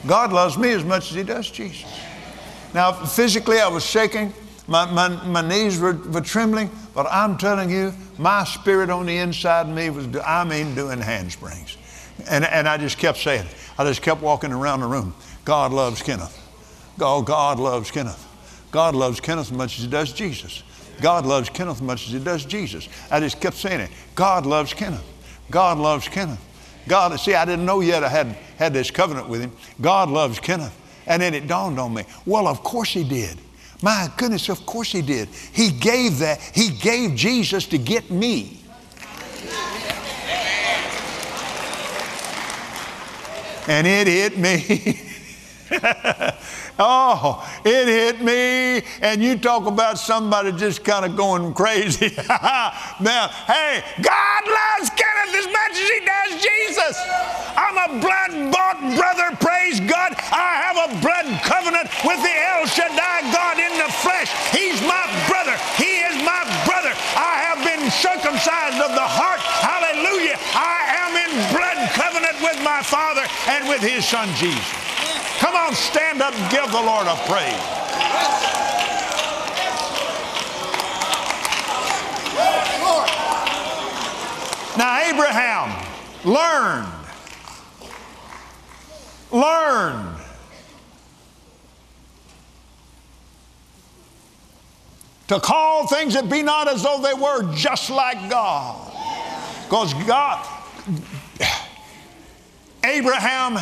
[0.06, 1.90] God loves me as much as He does Jesus.
[2.74, 4.32] Now, physically, I was shaking.
[4.66, 9.16] My, my, my knees were, were trembling, but I'm telling you, my spirit on the
[9.16, 11.76] inside of me was, I mean, doing handsprings.
[12.28, 13.46] And, and I just kept saying,
[13.76, 15.14] I just kept walking around the room.
[15.44, 16.38] God loves Kenneth.
[17.00, 18.28] Oh, God loves Kenneth.
[18.72, 20.64] God loves Kenneth as much as he does Jesus.
[21.00, 22.88] God loves Kenneth as much as he does Jesus.
[23.10, 23.90] I just kept saying it.
[24.14, 25.04] God loves Kenneth.
[25.50, 26.40] God loves Kenneth.
[26.88, 28.26] God, see, I didn't know yet I had
[28.56, 29.52] had this covenant with him.
[29.80, 30.76] God loves Kenneth.
[31.06, 33.38] And then it dawned on me, well, of course he did.
[33.82, 35.28] My goodness, of course he did.
[35.28, 38.58] He gave that, he gave Jesus to get me.
[43.68, 45.00] And it hit me.
[46.78, 48.82] Oh, it hit me.
[49.02, 52.14] And you talk about somebody just kind of going crazy.
[53.00, 56.96] now, hey, God loves Kenneth as much as he does Jesus.
[57.56, 60.16] I'm a blood bought brother, praise God.
[60.32, 64.32] I have a blood covenant with the El Shaddai God in the flesh.
[64.50, 65.56] He's my brother.
[65.76, 66.92] He is my brother.
[67.16, 69.40] I have been circumcised of the heart.
[69.60, 70.40] Hallelujah.
[70.56, 75.01] I am in blood covenant with my Father and with his Son Jesus.
[75.42, 77.52] Come on, stand up and give the Lord a praise.
[84.78, 85.84] Now, Abraham
[86.24, 86.86] learned,
[89.32, 90.20] learned
[95.26, 98.92] to call things that be not as though they were, just like God.
[99.64, 100.46] Because God,
[102.84, 103.58] Abraham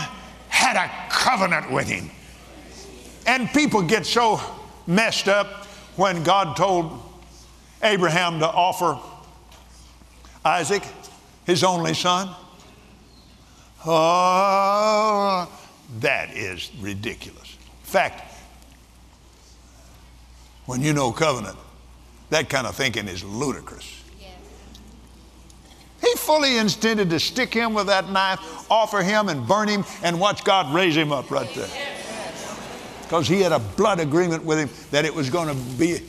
[0.70, 2.10] had a covenant with him.
[3.26, 4.40] And people get so
[4.86, 5.66] messed up
[5.96, 7.02] when God told
[7.82, 8.98] Abraham to offer
[10.44, 10.82] Isaac,
[11.44, 12.34] his only son.
[13.84, 15.50] Oh,
[16.00, 17.56] that is ridiculous.
[17.84, 18.34] In fact,
[20.66, 21.56] when you know covenant,
[22.30, 23.99] that kind of thinking is ludicrous.
[26.00, 28.40] He fully intended to stick him with that knife,
[28.70, 31.68] offer him and burn him, and watch God raise him up right there.
[33.02, 36.00] Because he had a blood agreement with him that it was going to be,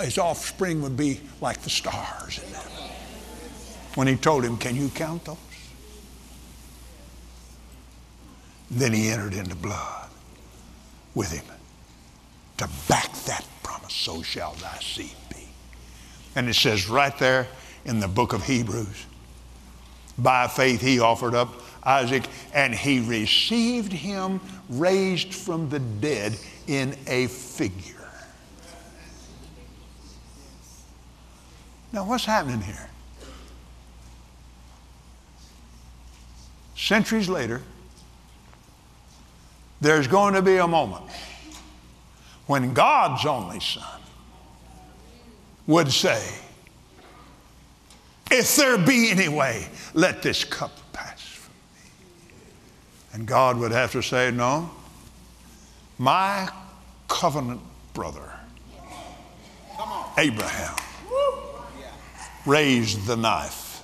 [0.00, 2.72] his offspring would be like the stars in heaven.
[3.94, 5.36] When he told him, Can you count those?
[8.70, 10.10] Then he entered into blood
[11.14, 11.44] with him
[12.58, 13.94] to back that promise.
[13.94, 15.48] So shall thy seed be.
[16.36, 17.48] And it says right there
[17.84, 19.06] in the book of Hebrews
[20.18, 26.36] by faith, he offered up Isaac, and he received him raised from the dead
[26.66, 27.94] in a figure.
[31.92, 32.90] Now, what's happening here?
[36.76, 37.62] Centuries later,
[39.80, 41.04] there's going to be a moment
[42.46, 44.00] when God's only Son
[45.66, 46.22] would say,
[48.30, 52.34] If there be any way, let this cup pass from me.
[53.14, 54.70] And God would have to say, No,
[55.96, 56.50] my
[57.08, 57.60] covenant
[57.94, 58.30] brother,
[60.18, 60.76] Abraham,
[62.44, 63.82] raised the knife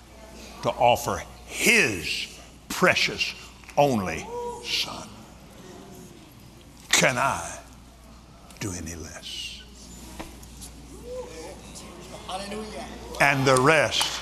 [0.62, 2.28] to offer his
[2.68, 3.34] precious
[3.76, 4.26] only
[4.64, 5.08] son.
[6.90, 7.58] Can I
[8.60, 9.62] do any less?
[13.20, 14.20] And the rest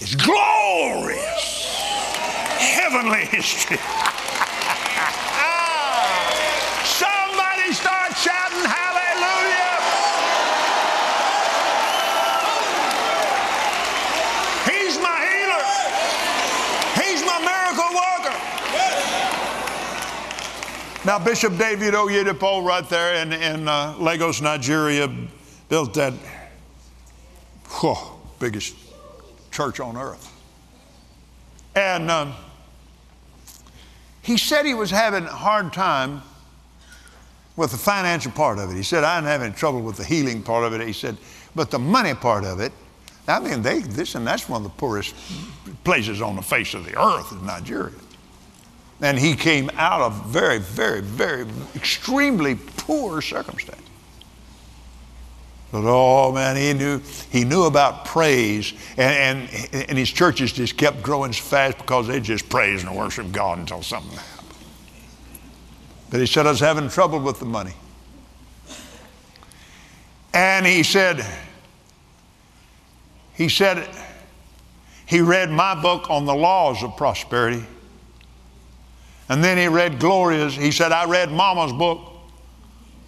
[0.00, 1.66] is glorious,
[2.58, 3.78] heavenly history.
[6.84, 9.80] Somebody start shouting hallelujah.
[14.70, 15.64] He's my healer.
[17.02, 18.36] He's my miracle worker.
[21.06, 25.08] Now, Bishop David Oyedepo, right there in, in uh, Lagos, Nigeria,
[25.68, 26.14] built that
[27.80, 27.96] whew,
[28.38, 28.83] biggest
[29.54, 30.30] church on earth.
[31.74, 32.34] And um,
[34.20, 36.22] he said he was having a hard time
[37.56, 38.74] with the financial part of it.
[38.74, 40.86] He said, I'm having trouble with the healing part of it.
[40.86, 41.16] He said,
[41.54, 42.72] but the money part of it,
[43.28, 45.14] I mean, they, this and that's one of the poorest
[45.84, 47.94] places on the face of the earth is Nigeria.
[49.00, 53.83] And he came out of very, very, very extremely poor circumstances.
[55.74, 57.00] But oh man, he knew
[57.32, 62.20] he knew about praise, and, and, and his churches just kept growing fast because they
[62.20, 64.54] just praised and worshiped God until something happened.
[66.10, 67.72] But he said I was having trouble with the money.
[70.32, 71.26] And he said,
[73.34, 73.84] he said
[75.06, 77.64] he read my book on the laws of prosperity.
[79.28, 80.54] And then he read Gloria's.
[80.54, 82.12] He said, I read Mama's book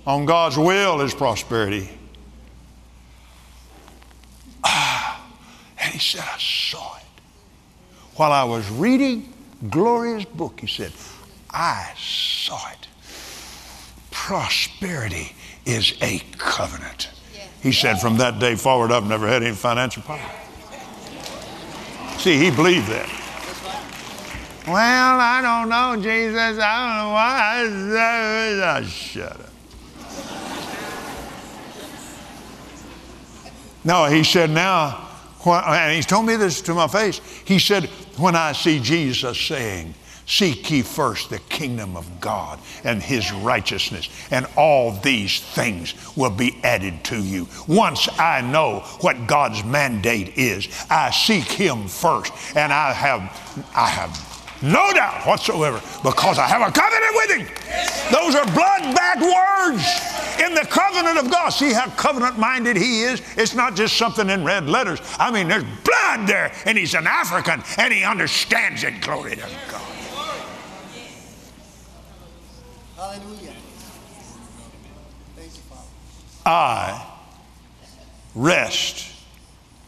[0.05, 1.91] on God's will is prosperity.
[5.87, 7.03] And he said, I saw it.
[8.17, 9.33] While I was reading
[9.71, 10.93] Gloria's book, he said,
[11.51, 12.89] I saw it.
[14.11, 15.33] Prosperity
[15.65, 17.11] is a covenant.
[17.63, 20.29] He said, from that day forward, I've never had any financial problem.
[22.19, 23.09] See, he believed that.
[24.67, 26.59] Well, I don't know, Jesus.
[26.59, 28.77] I don't know why.
[28.77, 29.47] I, shut up.
[33.85, 35.06] No, he said, now,
[35.55, 37.21] and he's told me this to my face.
[37.45, 37.85] He said,
[38.19, 39.95] when I see Jesus saying,
[40.27, 46.31] Seek ye first the kingdom of God and his righteousness, and all these things will
[46.31, 47.47] be added to you.
[47.69, 53.21] Once I know what God's mandate is, I seek him first, and I have
[53.75, 54.26] I have
[54.63, 57.47] no doubt whatsoever, because I have a covenant with Him.
[58.13, 59.85] Those are blood-backed words
[60.45, 61.51] in the covenant of God.
[61.51, 63.23] See how covenant-minded He is?
[63.37, 65.01] It's not just something in red letters.
[65.19, 69.01] I mean, there's blood there, and He's an African, and He understands it.
[69.01, 69.83] Glory to God.
[72.97, 73.55] Hallelujah.
[75.37, 75.91] Thank you, Father.
[76.47, 77.07] I
[78.35, 79.06] rest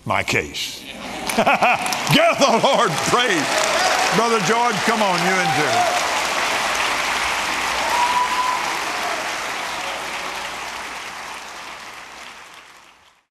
[0.08, 0.80] my case.
[1.36, 3.48] Give the Lord praise.
[4.16, 6.27] Brother George, come on, you and Jerry.